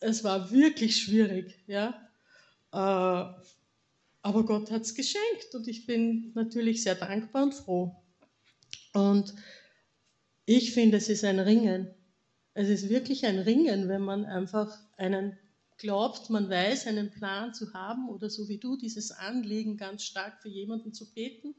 es 0.01 0.23
war 0.23 0.53
wirklich 0.53 1.03
schwierig. 1.03 1.59
Ja? 1.67 2.09
Äh, 2.73 3.43
Aber 4.23 4.45
Gott 4.47 4.71
hat 4.71 4.83
es 4.83 4.95
geschenkt 4.95 5.55
und 5.55 5.67
ich 5.67 5.87
bin 5.87 6.31
natürlich 6.35 6.83
sehr 6.83 6.95
dankbar 6.95 7.43
und 7.43 7.55
froh. 7.55 7.97
Und 8.93 9.35
ich 10.47 10.73
finde, 10.73 10.99
es 10.99 11.09
ist 11.09 11.25
ein 11.25 11.41
Ringen. 11.41 11.93
Es 12.55 12.69
ist 12.69 12.89
wirklich 12.89 13.27
ein 13.27 13.41
Ringen, 13.41 13.89
wenn 13.89 14.03
man 14.03 14.25
einfach 14.25 14.79
einen 14.97 15.37
glaubt, 15.77 16.31
man 16.31 16.49
weiß, 16.49 16.87
einen 16.87 17.11
Plan 17.11 17.53
zu 17.53 17.75
haben 17.75 18.09
oder 18.09 18.31
so 18.31 18.49
wie 18.49 18.59
du, 18.59 18.77
dieses 18.77 19.11
Anliegen 19.11 19.77
ganz 19.77 20.05
stark 20.05 20.41
für 20.41 20.49
jemanden 20.49 20.93
zu 20.95 21.13
beten 21.13 21.55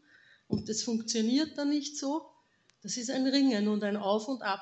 und 0.48 0.70
das 0.70 0.84
funktioniert 0.84 1.58
dann 1.58 1.70
nicht 1.70 1.98
so. 1.98 2.26
Das 2.82 2.98
ist 2.98 3.10
ein 3.10 3.28
Ringen 3.28 3.68
und 3.68 3.84
ein 3.84 3.98
Auf 3.98 4.28
und 4.28 4.42
Ab. 4.42 4.62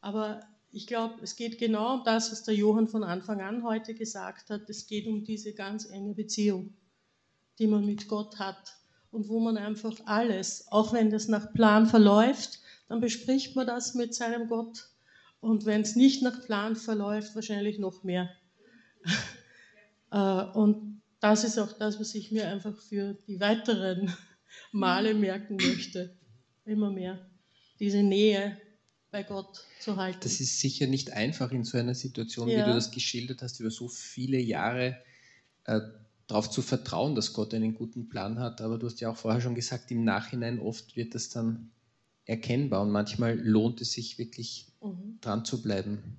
Aber 0.00 0.40
ich 0.72 0.86
glaube, 0.86 1.22
es 1.22 1.36
geht 1.36 1.58
genau 1.58 1.94
um 1.94 2.04
das, 2.04 2.32
was 2.32 2.42
der 2.42 2.54
Johann 2.54 2.88
von 2.88 3.04
Anfang 3.04 3.40
an 3.40 3.62
heute 3.62 3.94
gesagt 3.94 4.50
hat. 4.50 4.68
Es 4.68 4.86
geht 4.86 5.06
um 5.06 5.24
diese 5.24 5.52
ganz 5.52 5.88
enge 5.88 6.14
Beziehung, 6.14 6.74
die 7.58 7.66
man 7.66 7.86
mit 7.86 8.08
Gott 8.08 8.38
hat 8.38 8.78
und 9.10 9.28
wo 9.28 9.38
man 9.38 9.56
einfach 9.56 9.94
alles, 10.06 10.66
auch 10.70 10.92
wenn 10.92 11.10
das 11.10 11.28
nach 11.28 11.52
Plan 11.52 11.86
verläuft, 11.86 12.60
dann 12.88 13.00
bespricht 13.00 13.54
man 13.54 13.66
das 13.66 13.94
mit 13.94 14.14
seinem 14.14 14.48
Gott. 14.48 14.91
Und 15.42 15.66
wenn 15.66 15.80
es 15.82 15.96
nicht 15.96 16.22
nach 16.22 16.44
Plan 16.44 16.76
verläuft, 16.76 17.34
wahrscheinlich 17.34 17.78
noch 17.78 18.02
mehr. 18.04 18.30
Äh, 20.14 20.44
und 20.52 21.00
das 21.20 21.42
ist 21.42 21.58
auch 21.58 21.72
das, 21.72 21.98
was 21.98 22.14
ich 22.14 22.32
mir 22.32 22.46
einfach 22.46 22.78
für 22.82 23.14
die 23.26 23.40
weiteren 23.40 24.12
Male 24.72 25.14
merken 25.14 25.56
möchte. 25.56 26.14
Immer 26.66 26.90
mehr. 26.90 27.30
Diese 27.80 28.02
Nähe 28.02 28.60
bei 29.10 29.22
Gott 29.22 29.64
zu 29.80 29.96
halten. 29.96 30.18
Das 30.20 30.38
ist 30.38 30.60
sicher 30.60 30.86
nicht 30.86 31.14
einfach 31.14 31.50
in 31.50 31.64
so 31.64 31.78
einer 31.78 31.94
Situation, 31.94 32.46
ja. 32.46 32.58
wie 32.58 32.68
du 32.68 32.74
das 32.74 32.90
geschildert 32.90 33.40
hast, 33.40 33.58
über 33.60 33.70
so 33.70 33.88
viele 33.88 34.38
Jahre 34.38 34.98
äh, 35.64 35.80
darauf 36.26 36.50
zu 36.50 36.60
vertrauen, 36.60 37.14
dass 37.14 37.32
Gott 37.32 37.54
einen 37.54 37.72
guten 37.72 38.10
Plan 38.10 38.38
hat. 38.38 38.60
Aber 38.60 38.76
du 38.76 38.84
hast 38.84 39.00
ja 39.00 39.08
auch 39.08 39.16
vorher 39.16 39.40
schon 39.40 39.54
gesagt, 39.54 39.90
im 39.90 40.04
Nachhinein 40.04 40.60
oft 40.60 40.94
wird 40.94 41.14
das 41.14 41.30
dann 41.30 41.70
erkennbar 42.24 42.82
und 42.82 42.90
manchmal 42.90 43.38
lohnt 43.38 43.80
es 43.80 43.92
sich 43.92 44.18
wirklich 44.18 44.68
mhm. 44.80 45.18
dran 45.20 45.44
zu 45.44 45.62
bleiben 45.62 46.16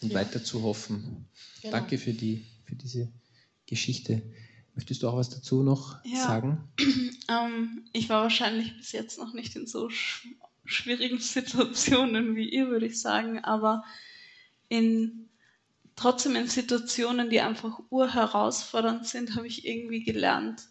und 0.00 0.12
ja. 0.12 0.18
weiter 0.18 0.42
zu 0.42 0.62
hoffen. 0.62 1.26
Genau. 1.62 1.72
Danke 1.72 1.98
für, 1.98 2.12
die, 2.12 2.44
für 2.64 2.76
diese 2.76 3.08
Geschichte. 3.66 4.22
Möchtest 4.74 5.02
du 5.02 5.08
auch 5.08 5.16
was 5.16 5.30
dazu 5.30 5.62
noch 5.62 6.02
ja. 6.04 6.26
sagen? 6.26 6.68
Ähm, 7.28 7.84
ich 7.92 8.08
war 8.08 8.22
wahrscheinlich 8.22 8.76
bis 8.76 8.90
jetzt 8.90 9.16
noch 9.16 9.32
nicht 9.32 9.54
in 9.54 9.68
so 9.68 9.88
sch 9.88 10.26
schwierigen 10.64 11.18
Situationen 11.20 12.34
wie 12.34 12.48
ihr, 12.50 12.68
würde 12.68 12.86
ich 12.86 13.00
sagen, 13.00 13.38
aber 13.38 13.84
in 14.68 15.28
trotzdem 15.94 16.34
in 16.34 16.48
Situationen, 16.48 17.30
die 17.30 17.40
einfach 17.40 17.78
urherausfordernd 17.90 19.06
sind, 19.06 19.36
habe 19.36 19.46
ich 19.46 19.64
irgendwie 19.64 20.02
gelernt, 20.02 20.62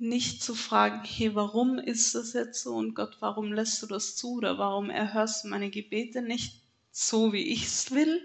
nicht 0.00 0.42
zu 0.42 0.54
fragen, 0.54 1.02
hey, 1.04 1.34
warum 1.34 1.78
ist 1.78 2.14
das 2.14 2.32
jetzt 2.32 2.62
so 2.62 2.74
und 2.74 2.94
Gott, 2.94 3.18
warum 3.20 3.52
lässt 3.52 3.82
du 3.82 3.86
das 3.86 4.16
zu 4.16 4.38
oder 4.38 4.56
warum 4.56 4.88
erhörst 4.88 5.44
du 5.44 5.48
meine 5.48 5.70
Gebete 5.70 6.22
nicht 6.22 6.62
so, 6.90 7.34
wie 7.34 7.46
ich 7.52 7.64
es 7.66 7.90
will, 7.90 8.24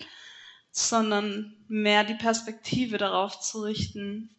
sondern 0.72 1.54
mehr 1.68 2.06
die 2.06 2.16
Perspektive 2.16 2.98
darauf 2.98 3.42
zu 3.42 3.62
richten, 3.62 4.30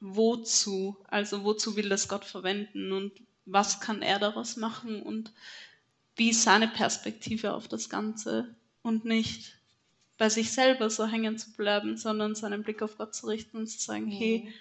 wozu, 0.00 0.96
also 1.08 1.44
wozu 1.44 1.76
will 1.76 1.90
das 1.90 2.08
Gott 2.08 2.24
verwenden 2.24 2.92
und 2.92 3.12
was 3.44 3.80
kann 3.80 4.00
er 4.00 4.18
daraus 4.18 4.56
machen 4.56 5.02
und 5.02 5.32
wie 6.16 6.30
ist 6.30 6.42
seine 6.42 6.68
Perspektive 6.68 7.52
auf 7.52 7.68
das 7.68 7.90
Ganze 7.90 8.54
und 8.80 9.04
nicht 9.04 9.58
bei 10.16 10.30
sich 10.30 10.50
selber 10.50 10.88
so 10.88 11.06
hängen 11.06 11.36
zu 11.36 11.52
bleiben, 11.52 11.98
sondern 11.98 12.34
seinen 12.34 12.62
Blick 12.62 12.80
auf 12.80 12.96
Gott 12.96 13.14
zu 13.14 13.26
richten 13.26 13.58
und 13.58 13.66
zu 13.66 13.78
sagen, 13.78 14.06
mhm. 14.06 14.12
hey, 14.12 14.54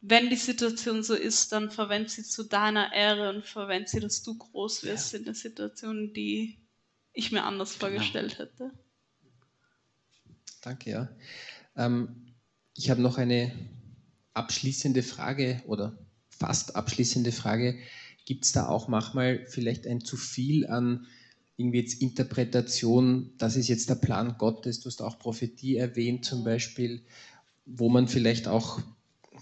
wenn 0.00 0.30
die 0.30 0.36
Situation 0.36 1.02
so 1.02 1.14
ist, 1.14 1.52
dann 1.52 1.70
verwend 1.70 2.10
sie 2.10 2.22
zu 2.22 2.44
deiner 2.44 2.92
Ehre 2.92 3.30
und 3.30 3.44
verwend 3.44 3.88
sie, 3.88 4.00
dass 4.00 4.22
du 4.22 4.36
groß 4.36 4.84
wirst 4.84 5.12
ja. 5.12 5.18
in 5.18 5.24
der 5.24 5.34
Situation, 5.34 6.12
die 6.12 6.58
ich 7.12 7.32
mir 7.32 7.42
anders 7.42 7.78
genau. 7.78 7.86
vorgestellt 7.86 8.38
hätte. 8.38 8.70
Danke, 10.60 10.90
ja. 10.90 11.08
Ähm, 11.76 12.34
ich 12.76 12.90
habe 12.90 13.02
noch 13.02 13.18
eine 13.18 13.52
abschließende 14.34 15.02
Frage 15.02 15.62
oder 15.66 15.98
fast 16.30 16.76
abschließende 16.76 17.32
Frage. 17.32 17.78
Gibt 18.24 18.44
es 18.44 18.52
da 18.52 18.68
auch 18.68 18.86
manchmal 18.88 19.46
vielleicht 19.46 19.86
ein 19.86 20.00
zu 20.00 20.16
viel 20.16 20.66
an 20.66 21.06
irgendwie 21.56 21.80
jetzt 21.80 22.00
Interpretation, 22.00 23.32
das 23.36 23.56
ist 23.56 23.66
jetzt 23.66 23.90
der 23.90 23.96
Plan 23.96 24.36
Gottes, 24.38 24.78
du 24.78 24.86
hast 24.86 25.02
auch 25.02 25.18
Prophetie 25.18 25.76
erwähnt 25.76 26.24
zum 26.24 26.44
Beispiel, 26.44 27.02
wo 27.66 27.88
man 27.88 28.06
vielleicht 28.06 28.46
auch 28.46 28.80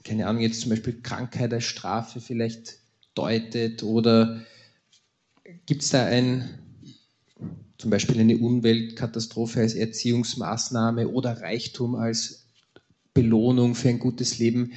keine 0.07 0.27
Ahnung, 0.27 0.43
jetzt 0.43 0.61
zum 0.61 0.71
Beispiel 0.71 1.01
Krankheit 1.03 1.53
als 1.53 1.65
Strafe 1.65 2.21
vielleicht 2.21 2.79
deutet 3.15 3.83
oder 3.83 4.41
gibt 5.67 5.83
es 5.83 5.91
da 5.91 6.07
ein, 6.07 6.61
zum 7.79 7.91
Beispiel 7.91 8.21
eine 8.21 8.39
Umweltkatastrophe 8.39 9.61
als 9.61 9.75
Erziehungsmaßnahme 9.75 11.09
oder 11.09 11.41
Reichtum 11.43 11.97
als 11.97 12.47
Belohnung 13.15 13.75
für 13.75 13.89
ein 13.89 13.99
gutes 13.99 14.39
Leben? 14.39 14.73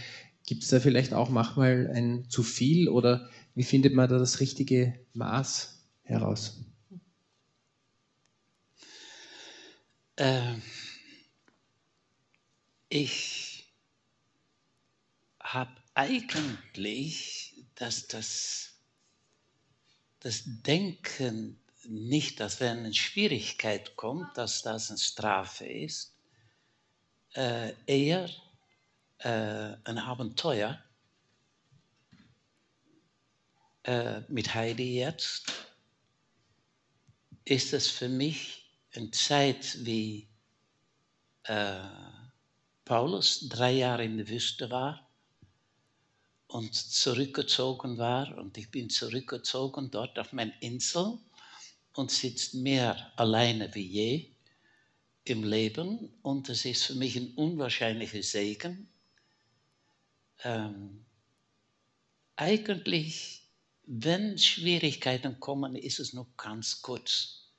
Gibt 0.48 0.64
es 0.64 0.70
da 0.70 0.80
vielleicht 0.80 1.14
auch 1.14 1.30
manchmal 1.30 1.92
ein 1.94 2.26
zu 2.30 2.42
viel 2.42 2.90
oder 2.90 3.30
wie 3.54 3.64
findet 3.64 3.94
man 3.94 4.10
da 4.10 4.18
das 4.18 4.40
richtige 4.40 4.96
Maß 5.14 5.84
heraus? 6.04 6.66
Äh, 10.16 10.56
ich 12.90 13.49
habe 15.54 15.72
eigentlich, 15.96 17.56
dass 17.76 18.08
das, 18.08 18.80
das 20.20 20.44
Denken 20.46 21.60
nicht, 21.86 22.40
dass 22.40 22.60
wenn 22.60 22.80
eine 22.80 22.94
Schwierigkeit 22.94 23.96
kommt, 23.96 24.38
dass 24.38 24.62
das 24.62 24.90
eine 24.90 25.00
Strafe 25.00 25.66
ist, 25.66 26.14
äh, 27.34 27.74
eher 27.88 28.30
äh, 29.20 29.76
ein 29.84 29.98
Abenteuer 29.98 30.84
äh, 33.84 34.22
mit 34.28 34.54
Heidi 34.54 35.00
jetzt, 35.00 35.52
ist 37.46 37.74
es 37.74 37.88
für 37.88 38.10
mich 38.10 38.70
eine 38.94 39.10
Zeit 39.10 39.84
wie 39.84 40.30
äh, 41.44 41.80
Paulus 42.86 43.48
drei 43.50 43.72
Jahre 43.72 44.06
in 44.06 44.18
der 44.18 44.28
Wüste 44.28 44.70
war 44.70 45.09
und 46.50 46.74
zurückgezogen 46.74 47.98
war. 47.98 48.38
Und 48.38 48.58
ich 48.58 48.70
bin 48.70 48.90
zurückgezogen 48.90 49.92
dort 49.92 50.18
auf 50.20 50.34
meine 50.34 50.54
Insel 50.62 51.18
und 51.94 52.12
sitze 52.12 52.58
mehr 52.58 53.12
alleine 53.18 53.74
wie 53.76 53.86
je 53.86 54.32
im 55.26 55.44
Leben. 55.44 56.12
Und 56.24 56.50
es 56.50 56.66
ist 56.66 56.86
für 56.86 56.96
mich 56.96 57.16
ein 57.16 57.36
unwahrscheinlicher 57.36 58.24
Segen. 58.24 58.90
Ähm, 60.44 61.06
eigentlich, 62.36 63.48
wenn 63.86 64.38
Schwierigkeiten 64.38 65.40
kommen, 65.40 65.76
ist 65.76 66.00
es 66.00 66.14
noch 66.14 66.36
ganz 66.36 66.82
kurz, 66.82 67.52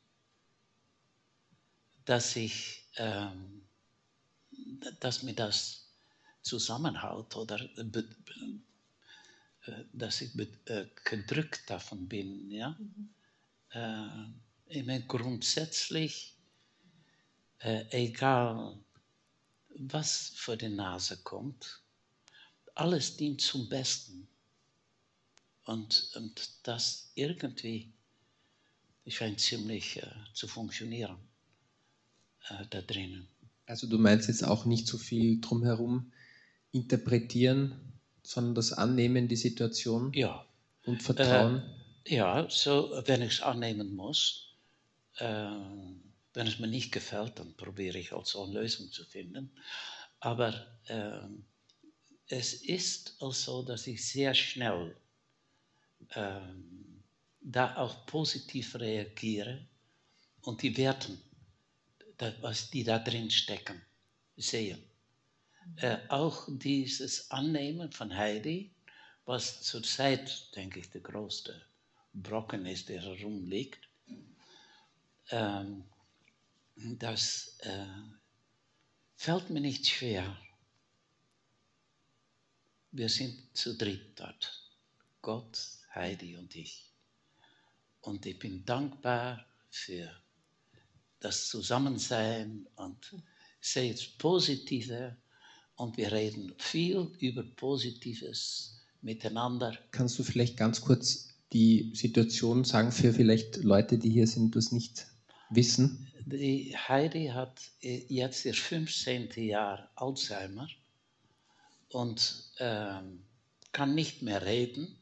dass 2.04 2.34
ich, 2.34 2.88
ähm, 2.96 3.62
dass 4.98 5.22
mir 5.22 5.34
das 5.34 5.86
zusammenhält 6.42 7.36
oder 7.36 7.60
äh, 9.66 9.84
dass 9.92 10.20
ich 10.20 10.38
äh, 10.38 10.86
gedrückt 11.04 11.68
davon 11.68 12.08
bin. 12.08 12.50
Ja? 12.50 12.76
Mhm. 12.78 13.10
Äh, 13.70 14.78
ich 14.78 14.86
meine, 14.86 15.04
grundsätzlich, 15.06 16.36
egal 17.90 18.78
was 19.76 20.32
vor 20.36 20.56
die 20.56 20.68
Nase 20.68 21.18
kommt, 21.22 21.82
alles 22.74 23.16
dient 23.16 23.40
zum 23.40 23.68
Besten. 23.68 24.28
Und, 25.64 26.12
und 26.16 26.50
das 26.62 27.12
irgendwie 27.14 27.92
scheint 29.06 29.40
ziemlich 29.40 30.02
äh, 30.02 30.06
zu 30.34 30.46
funktionieren 30.46 31.18
äh, 32.48 32.64
da 32.70 32.80
drinnen. 32.80 33.28
Also 33.66 33.86
du 33.86 33.98
meinst 33.98 34.28
jetzt 34.28 34.44
auch 34.44 34.64
nicht 34.64 34.86
so 34.86 34.98
viel 34.98 35.40
drumherum 35.40 36.12
interpretieren, 36.72 37.89
sondern 38.22 38.54
das 38.54 38.72
Annehmen, 38.72 39.28
die 39.28 39.36
Situation 39.36 40.12
ja. 40.12 40.44
und 40.84 41.02
Vertrauen. 41.02 41.62
Äh, 42.04 42.16
ja, 42.16 42.46
so, 42.48 43.02
wenn 43.06 43.22
ich 43.22 43.34
es 43.34 43.42
annehmen 43.42 43.94
muss, 43.94 44.54
äh, 45.16 45.50
wenn 46.32 46.46
es 46.46 46.58
mir 46.58 46.68
nicht 46.68 46.92
gefällt, 46.92 47.38
dann 47.38 47.54
probiere 47.56 47.98
ich 47.98 48.12
also 48.12 48.44
eine 48.44 48.60
Lösung 48.60 48.90
zu 48.90 49.04
finden. 49.04 49.50
Aber 50.20 50.54
äh, 50.86 51.20
es 52.28 52.54
ist 52.54 53.16
auch 53.20 53.34
so, 53.34 53.62
dass 53.62 53.86
ich 53.86 54.06
sehr 54.06 54.34
schnell 54.34 54.96
ähm, 56.14 57.02
da 57.40 57.76
auch 57.76 58.06
positiv 58.06 58.74
reagiere 58.76 59.66
und 60.42 60.62
die 60.62 60.76
Werten, 60.76 61.20
was 62.40 62.70
die 62.70 62.84
da 62.84 62.98
drin 62.98 63.30
stecken, 63.30 63.80
sehen. 64.36 64.82
Äh, 65.76 65.98
auch 66.08 66.48
dieses 66.48 67.30
Annehmen 67.30 67.92
von 67.92 68.16
Heidi, 68.16 68.70
was 69.24 69.62
zurzeit, 69.62 70.54
denke 70.56 70.80
ich, 70.80 70.90
der 70.90 71.00
größte 71.00 71.64
Brocken 72.12 72.66
ist, 72.66 72.88
der 72.88 73.02
herumliegt, 73.02 73.88
ähm, 75.30 75.84
das 76.76 77.56
äh, 77.60 77.86
fällt 79.16 79.50
mir 79.50 79.60
nicht 79.60 79.86
schwer. 79.86 80.36
Wir 82.90 83.08
sind 83.08 83.56
zu 83.56 83.76
dritt 83.76 84.18
dort. 84.18 84.68
Gott, 85.22 85.58
Heidi 85.94 86.36
und 86.36 86.56
ich. 86.56 86.90
Und 88.00 88.26
ich 88.26 88.38
bin 88.38 88.64
dankbar 88.64 89.46
für 89.68 90.10
das 91.20 91.48
Zusammensein 91.48 92.66
und 92.76 93.14
sehe 93.60 93.92
das 93.92 94.06
Positive 94.06 95.16
und 95.80 95.96
wir 95.96 96.12
reden 96.12 96.52
viel 96.58 97.10
über 97.20 97.42
Positives 97.42 98.82
miteinander. 99.00 99.78
Kannst 99.92 100.18
du 100.18 100.22
vielleicht 100.22 100.58
ganz 100.58 100.82
kurz 100.82 101.30
die 101.54 101.92
Situation 101.94 102.64
sagen 102.64 102.92
für 102.92 103.14
vielleicht 103.14 103.56
Leute, 103.56 103.96
die 103.96 104.10
hier 104.10 104.26
sind, 104.26 104.54
das 104.56 104.72
nicht 104.72 105.06
wissen? 105.48 106.06
Die 106.26 106.76
Heidi 106.76 107.28
hat 107.28 107.58
äh, 107.80 108.04
jetzt 108.08 108.44
ihr 108.44 108.52
15. 108.52 109.30
Jahr 109.36 109.90
Alzheimer 109.96 110.68
und 111.88 112.52
ähm, 112.58 113.24
kann 113.72 113.94
nicht 113.94 114.20
mehr 114.20 114.44
reden. 114.44 114.98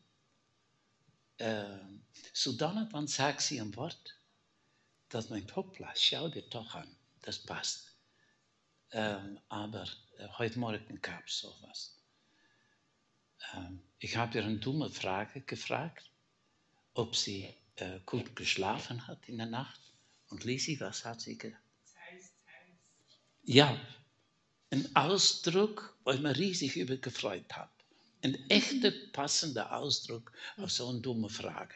Ähm, 1.41 2.03
so 2.33 2.53
dann 2.53 3.09
sagt 3.09 3.41
sie 3.41 3.61
ein 3.61 3.75
Wort, 3.75 4.15
das 5.09 5.29
meint, 5.29 5.57
hoppla, 5.57 5.93
schau 5.97 6.29
dir 6.29 6.43
doch 6.43 6.77
an, 6.77 6.89
das 7.23 7.41
passt. 7.41 7.98
Ähm, 8.91 9.39
aber 9.49 9.85
äh, 10.19 10.29
heute 10.39 10.59
Morgen 10.59 11.01
gab 11.03 11.27
es 11.27 11.41
sowas. 11.41 11.99
Ähm, 13.55 13.83
ich 13.99 14.17
habe 14.17 14.39
ihr 14.39 14.45
eine 14.45 14.59
dumme 14.59 14.91
Frage 14.91 15.43
gefragt, 15.43 16.11
ob 16.95 17.15
sie 17.15 17.55
äh, 17.77 18.01
gut 18.07 18.35
geschlafen 18.35 19.07
hat 19.07 19.29
in 19.29 19.39
der 19.39 19.47
Nacht. 19.47 19.81
Und 20.31 20.45
Lisi, 20.45 20.81
was 20.81 21.05
hat 21.05 21.21
sie 21.21 21.37
gesagt? 21.37 21.63
Ja, 23.45 23.79
ein 24.71 24.95
Ausdruck, 24.95 25.97
wo 26.05 26.11
ich 26.11 26.21
mich 26.21 26.37
riesig 26.37 26.77
über 26.77 26.97
gefreut 26.97 27.51
habe. 27.57 27.71
Ein 28.23 28.35
echter, 28.51 28.93
passender 29.13 29.75
Ausdruck 29.75 30.33
auf 30.57 30.71
so 30.71 30.89
eine 30.89 31.01
dumme 31.01 31.31
Frage. 31.31 31.75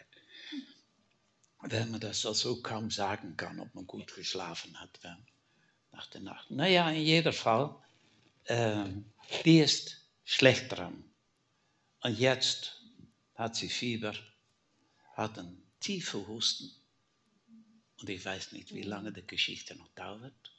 Wenn 1.63 1.91
man 1.93 2.01
das 2.01 2.23
so 2.23 2.61
kaum 2.61 2.91
sagen 2.91 3.37
kann, 3.37 3.61
ob 3.61 3.75
man 3.75 3.87
gut 3.87 4.15
geschlafen 4.15 4.79
hat 4.81 5.03
nach 5.93 6.07
der 6.07 6.21
Nacht. 6.21 6.51
Naja, 6.51 6.91
in 6.91 7.03
jedem 7.03 7.33
Fall, 7.33 7.75
äh, 8.45 8.85
die 9.45 9.61
ist 9.61 9.97
schlecht 10.25 10.73
dran. 10.73 11.05
Und 12.01 12.19
jetzt 12.19 12.83
hat 13.35 13.57
sie 13.57 13.69
Fieber, 13.69 14.15
hat 15.15 15.39
einen 15.39 15.63
tiefen 15.81 16.27
Husten. 16.27 16.71
Und 18.01 18.11
ich 18.11 18.25
weiß 18.25 18.53
nicht, 18.53 18.75
wie 18.75 18.83
lange 18.83 19.13
die 19.13 19.27
Geschichte 19.27 19.77
noch 19.77 19.89
dauert. 19.95 20.53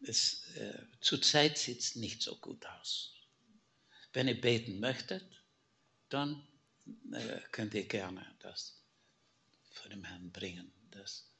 Es, 0.00 0.48
äh, 0.56 0.82
zurzeit 1.00 1.56
sieht 1.56 1.80
es 1.80 1.94
nicht 1.94 2.22
so 2.22 2.36
gut 2.36 2.66
aus. 2.66 3.14
Wenn 4.12 4.28
ihr 4.28 4.40
beten 4.40 4.80
möchtet, 4.80 5.24
dann 6.08 6.46
äh, 7.12 7.40
könnt 7.52 7.74
ihr 7.74 7.86
gerne 7.86 8.26
das 8.40 8.82
vor 9.72 9.88
dem 9.88 10.04
Herrn 10.04 10.30
bringen. 10.30 10.72
Das, 10.90 11.30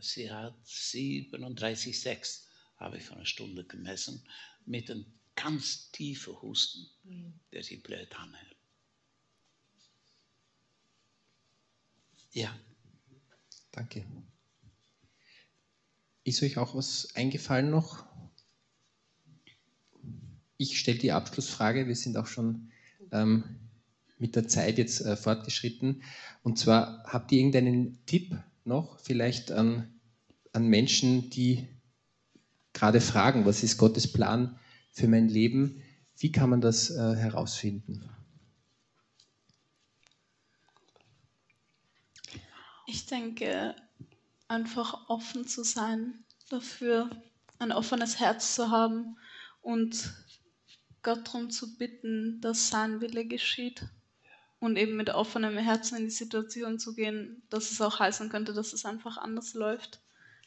sie 0.00 0.30
hat 0.30 0.56
37,6, 0.64 2.42
habe 2.76 2.98
ich 2.98 3.04
vor 3.04 3.16
einer 3.16 3.26
Stunde 3.26 3.64
gemessen, 3.64 4.22
mit 4.64 4.90
einem 4.90 5.06
ganz 5.34 5.90
tiefen 5.92 6.40
Husten, 6.42 6.88
der 7.52 7.62
sie 7.62 7.76
blöd 7.76 8.14
anhält. 8.18 8.56
Ja. 12.32 12.54
Danke. 13.72 14.04
Ist 16.24 16.42
euch 16.42 16.58
auch 16.58 16.74
was 16.74 17.14
eingefallen 17.14 17.70
noch? 17.70 18.04
Ich 20.56 20.78
stelle 20.78 20.98
die 20.98 21.12
Abschlussfrage. 21.12 21.86
Wir 21.86 21.94
sind 21.94 22.16
auch 22.16 22.26
schon 22.26 22.72
ähm, 23.12 23.60
mit 24.18 24.34
der 24.34 24.48
Zeit 24.48 24.78
jetzt 24.78 25.02
äh, 25.02 25.16
fortgeschritten. 25.16 26.02
Und 26.42 26.58
zwar, 26.58 27.04
habt 27.04 27.32
ihr 27.32 27.38
irgendeinen 27.38 28.04
Tipp 28.06 28.36
noch 28.66 28.98
vielleicht 29.00 29.52
an, 29.52 30.00
an 30.52 30.66
Menschen, 30.66 31.30
die 31.30 31.68
gerade 32.72 33.00
fragen, 33.00 33.46
was 33.46 33.62
ist 33.62 33.78
Gottes 33.78 34.12
Plan 34.12 34.58
für 34.90 35.08
mein 35.08 35.28
Leben? 35.28 35.82
Wie 36.18 36.32
kann 36.32 36.50
man 36.50 36.60
das 36.60 36.90
äh, 36.90 37.14
herausfinden? 37.16 38.08
Ich 42.86 43.06
denke, 43.06 43.74
einfach 44.48 45.08
offen 45.08 45.46
zu 45.46 45.64
sein 45.64 46.24
dafür, 46.48 47.10
ein 47.58 47.72
offenes 47.72 48.20
Herz 48.20 48.54
zu 48.54 48.70
haben 48.70 49.16
und 49.60 50.12
Gott 51.02 51.26
darum 51.26 51.50
zu 51.50 51.76
bitten, 51.76 52.40
dass 52.40 52.68
sein 52.68 53.00
Wille 53.00 53.26
geschieht. 53.26 53.86
Und 54.58 54.76
eben 54.78 54.96
mit 54.96 55.10
offenem 55.10 55.58
Herzen 55.58 55.98
in 55.98 56.04
die 56.04 56.10
Situation 56.10 56.78
zu 56.78 56.94
gehen, 56.94 57.42
dass 57.50 57.70
es 57.70 57.80
auch 57.80 57.98
heißen 57.98 58.30
könnte, 58.30 58.54
dass 58.54 58.72
es 58.72 58.84
einfach 58.84 59.18
anders 59.18 59.54
läuft, 59.54 60.00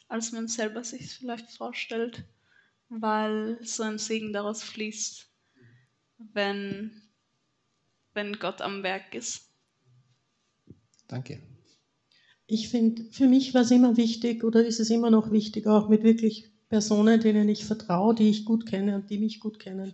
als 0.08 0.32
man 0.32 0.48
selber 0.48 0.82
sich 0.82 1.14
vielleicht 1.14 1.50
vorstellt, 1.50 2.24
weil 2.88 3.58
so 3.62 3.84
ein 3.84 3.98
Segen 3.98 4.32
daraus 4.32 4.62
fließt, 4.64 5.28
wenn, 6.18 7.02
wenn 8.14 8.38
Gott 8.40 8.60
am 8.62 8.82
Werk 8.82 9.14
ist. 9.14 9.48
Danke 11.06 11.40
ich 12.50 12.68
finde, 12.68 13.04
für 13.12 13.28
mich 13.28 13.54
war 13.54 13.62
es 13.62 13.70
immer 13.70 13.96
wichtig 13.96 14.42
oder 14.42 14.66
ist 14.66 14.80
es 14.80 14.90
immer 14.90 15.10
noch 15.10 15.30
wichtig, 15.30 15.68
auch 15.68 15.88
mit 15.88 16.02
wirklich 16.02 16.50
Personen, 16.68 17.20
denen 17.20 17.48
ich 17.48 17.64
vertraue, 17.64 18.14
die 18.14 18.28
ich 18.28 18.44
gut 18.44 18.66
kenne 18.66 18.96
und 18.96 19.08
die 19.08 19.18
mich 19.18 19.38
gut 19.38 19.60
kennen. 19.60 19.92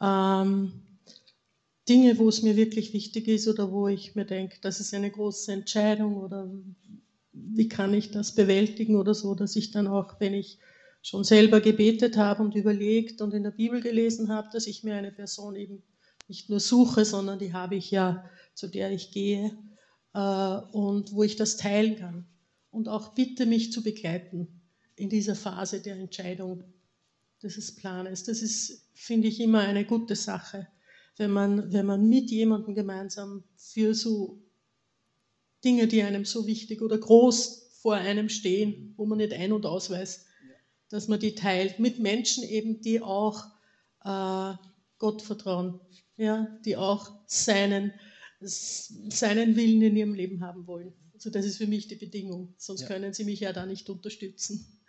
Ähm, 0.00 0.82
Dinge, 1.88 2.18
wo 2.18 2.28
es 2.28 2.42
mir 2.42 2.56
wirklich 2.56 2.92
wichtig 2.92 3.28
ist 3.28 3.48
oder 3.48 3.72
wo 3.72 3.88
ich 3.88 4.14
mir 4.14 4.24
denke, 4.24 4.58
das 4.60 4.80
ist 4.80 4.94
eine 4.94 5.10
große 5.10 5.52
Entscheidung 5.52 6.16
oder 6.16 6.50
wie 7.32 7.68
kann 7.68 7.94
ich 7.94 8.10
das 8.10 8.34
bewältigen 8.34 8.96
oder 8.96 9.14
so, 9.14 9.34
dass 9.34 9.56
ich 9.56 9.70
dann 9.70 9.86
auch, 9.86 10.20
wenn 10.20 10.34
ich 10.34 10.58
schon 11.02 11.24
selber 11.24 11.60
gebetet 11.60 12.16
habe 12.16 12.42
und 12.42 12.54
überlegt 12.54 13.22
und 13.22 13.32
in 13.32 13.42
der 13.42 13.50
Bibel 13.50 13.80
gelesen 13.80 14.28
habe, 14.28 14.48
dass 14.52 14.66
ich 14.66 14.84
mir 14.84 14.94
eine 14.94 15.12
Person 15.12 15.56
eben 15.56 15.82
nicht 16.28 16.50
nur 16.50 16.60
suche, 16.60 17.04
sondern 17.04 17.38
die 17.38 17.52
habe 17.52 17.76
ich 17.76 17.90
ja, 17.90 18.24
zu 18.54 18.68
der 18.68 18.92
ich 18.92 19.10
gehe 19.10 19.56
äh, 20.14 20.56
und 20.72 21.12
wo 21.12 21.22
ich 21.22 21.36
das 21.36 21.56
teilen 21.56 21.96
kann. 21.96 22.26
Und 22.70 22.88
auch 22.88 23.14
bitte 23.14 23.46
mich 23.46 23.72
zu 23.72 23.82
begleiten 23.82 24.60
in 24.94 25.08
dieser 25.08 25.34
Phase 25.34 25.80
der 25.80 25.96
Entscheidung 25.96 26.62
dieses 27.42 27.74
Planes. 27.74 28.24
Das 28.24 28.42
ist, 28.42 28.86
finde 28.94 29.28
ich, 29.28 29.40
immer 29.40 29.60
eine 29.60 29.84
gute 29.84 30.14
Sache, 30.14 30.68
wenn 31.20 31.32
man, 31.32 31.70
wenn 31.70 31.84
man 31.84 32.08
mit 32.08 32.30
jemandem 32.30 32.74
gemeinsam 32.74 33.44
für 33.58 33.94
so 33.94 34.42
Dinge, 35.62 35.86
die 35.86 36.02
einem 36.02 36.24
so 36.24 36.46
wichtig 36.46 36.80
oder 36.80 36.96
groß 36.96 37.76
vor 37.82 37.94
einem 37.94 38.30
stehen, 38.30 38.94
wo 38.96 39.04
man 39.04 39.18
nicht 39.18 39.34
ein- 39.34 39.52
und 39.52 39.66
ausweist, 39.66 40.24
dass 40.88 41.08
man 41.08 41.20
die 41.20 41.34
teilt 41.34 41.78
mit 41.78 41.98
Menschen 41.98 42.42
eben, 42.42 42.80
die 42.80 43.02
auch 43.02 43.44
äh, 44.02 44.54
Gott 44.96 45.20
vertrauen, 45.20 45.78
ja, 46.16 46.58
die 46.64 46.78
auch 46.78 47.12
seinen 47.26 47.92
seinen 48.40 49.56
Willen 49.56 49.82
in 49.82 49.96
ihrem 49.96 50.14
Leben 50.14 50.40
haben 50.40 50.66
wollen. 50.66 50.94
Also 51.12 51.28
das 51.28 51.44
ist 51.44 51.58
für 51.58 51.66
mich 51.66 51.86
die 51.88 51.96
Bedingung, 51.96 52.54
sonst 52.56 52.80
ja. 52.80 52.86
können 52.86 53.12
sie 53.12 53.24
mich 53.24 53.40
ja 53.40 53.52
da 53.52 53.66
nicht 53.66 53.90
unterstützen. 53.90 54.80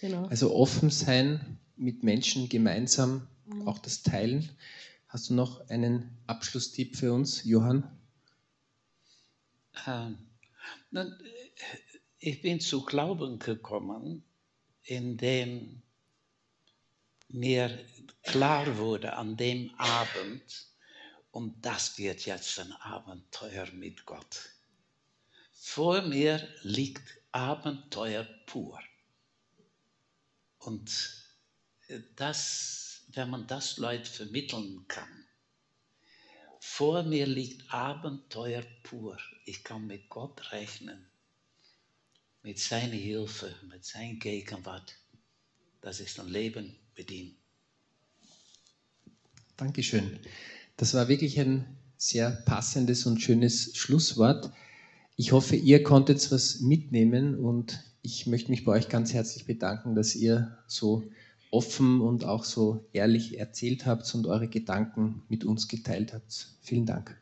Genau. 0.00 0.26
Also 0.26 0.54
offen 0.54 0.90
sein, 0.90 1.58
mit 1.74 2.04
Menschen 2.04 2.48
gemeinsam 2.48 3.26
mhm. 3.46 3.66
auch 3.66 3.80
das 3.80 4.04
Teilen. 4.04 4.48
Hast 5.12 5.28
du 5.28 5.34
noch 5.34 5.68
einen 5.68 6.16
Abschlusstipp 6.26 6.96
für 6.96 7.12
uns, 7.12 7.44
Johann? 7.44 8.00
Ähm, 9.86 10.16
ich 12.18 12.40
bin 12.40 12.60
zu 12.60 12.82
Glauben 12.86 13.38
gekommen, 13.38 14.24
indem 14.84 15.82
mir 17.28 17.78
klar 18.22 18.78
wurde 18.78 19.12
an 19.12 19.36
dem 19.36 19.74
Abend, 19.76 20.68
und 21.30 21.60
das 21.60 21.98
wird 21.98 22.24
jetzt 22.24 22.58
ein 22.58 22.72
Abenteuer 22.72 23.70
mit 23.72 24.06
Gott. 24.06 24.48
Vor 25.52 26.00
mir 26.00 26.48
liegt 26.62 27.20
Abenteuer 27.32 28.24
pur. 28.46 28.80
Und 30.56 30.90
das, 32.16 32.91
wenn 33.14 33.30
man 33.30 33.46
das 33.46 33.78
Leuten 33.78 34.04
vermitteln 34.04 34.84
kann, 34.88 35.08
vor 36.60 37.02
mir 37.02 37.26
liegt 37.26 37.72
Abenteuer 37.72 38.62
pur. 38.84 39.18
Ich 39.44 39.64
kann 39.64 39.86
mit 39.86 40.08
Gott 40.08 40.52
rechnen, 40.52 41.06
mit 42.42 42.58
seiner 42.58 42.94
Hilfe, 42.94 43.54
mit 43.68 43.84
seiner 43.84 44.14
Gegenwart. 44.14 44.94
Das 45.80 45.98
ist 45.98 46.20
ein 46.20 46.28
Leben 46.28 46.78
ihm. 47.10 47.34
Dankeschön. 49.56 50.18
Das 50.76 50.94
war 50.94 51.08
wirklich 51.08 51.38
ein 51.38 51.76
sehr 51.96 52.30
passendes 52.30 53.06
und 53.06 53.20
schönes 53.20 53.76
Schlusswort. 53.76 54.52
Ich 55.16 55.32
hoffe, 55.32 55.56
ihr 55.56 55.82
konntet 55.82 56.30
was 56.32 56.60
mitnehmen 56.60 57.38
und 57.38 57.78
ich 58.02 58.26
möchte 58.26 58.50
mich 58.50 58.64
bei 58.64 58.72
euch 58.72 58.88
ganz 58.88 59.12
herzlich 59.12 59.46
bedanken, 59.46 59.94
dass 59.94 60.16
ihr 60.16 60.58
so 60.66 61.10
offen 61.52 62.00
und 62.00 62.24
auch 62.24 62.44
so 62.44 62.88
ehrlich 62.92 63.38
erzählt 63.38 63.86
habt 63.86 64.12
und 64.16 64.26
eure 64.26 64.48
Gedanken 64.48 65.22
mit 65.28 65.44
uns 65.44 65.68
geteilt 65.68 66.12
habt. 66.14 66.48
Vielen 66.62 66.86
Dank. 66.86 67.21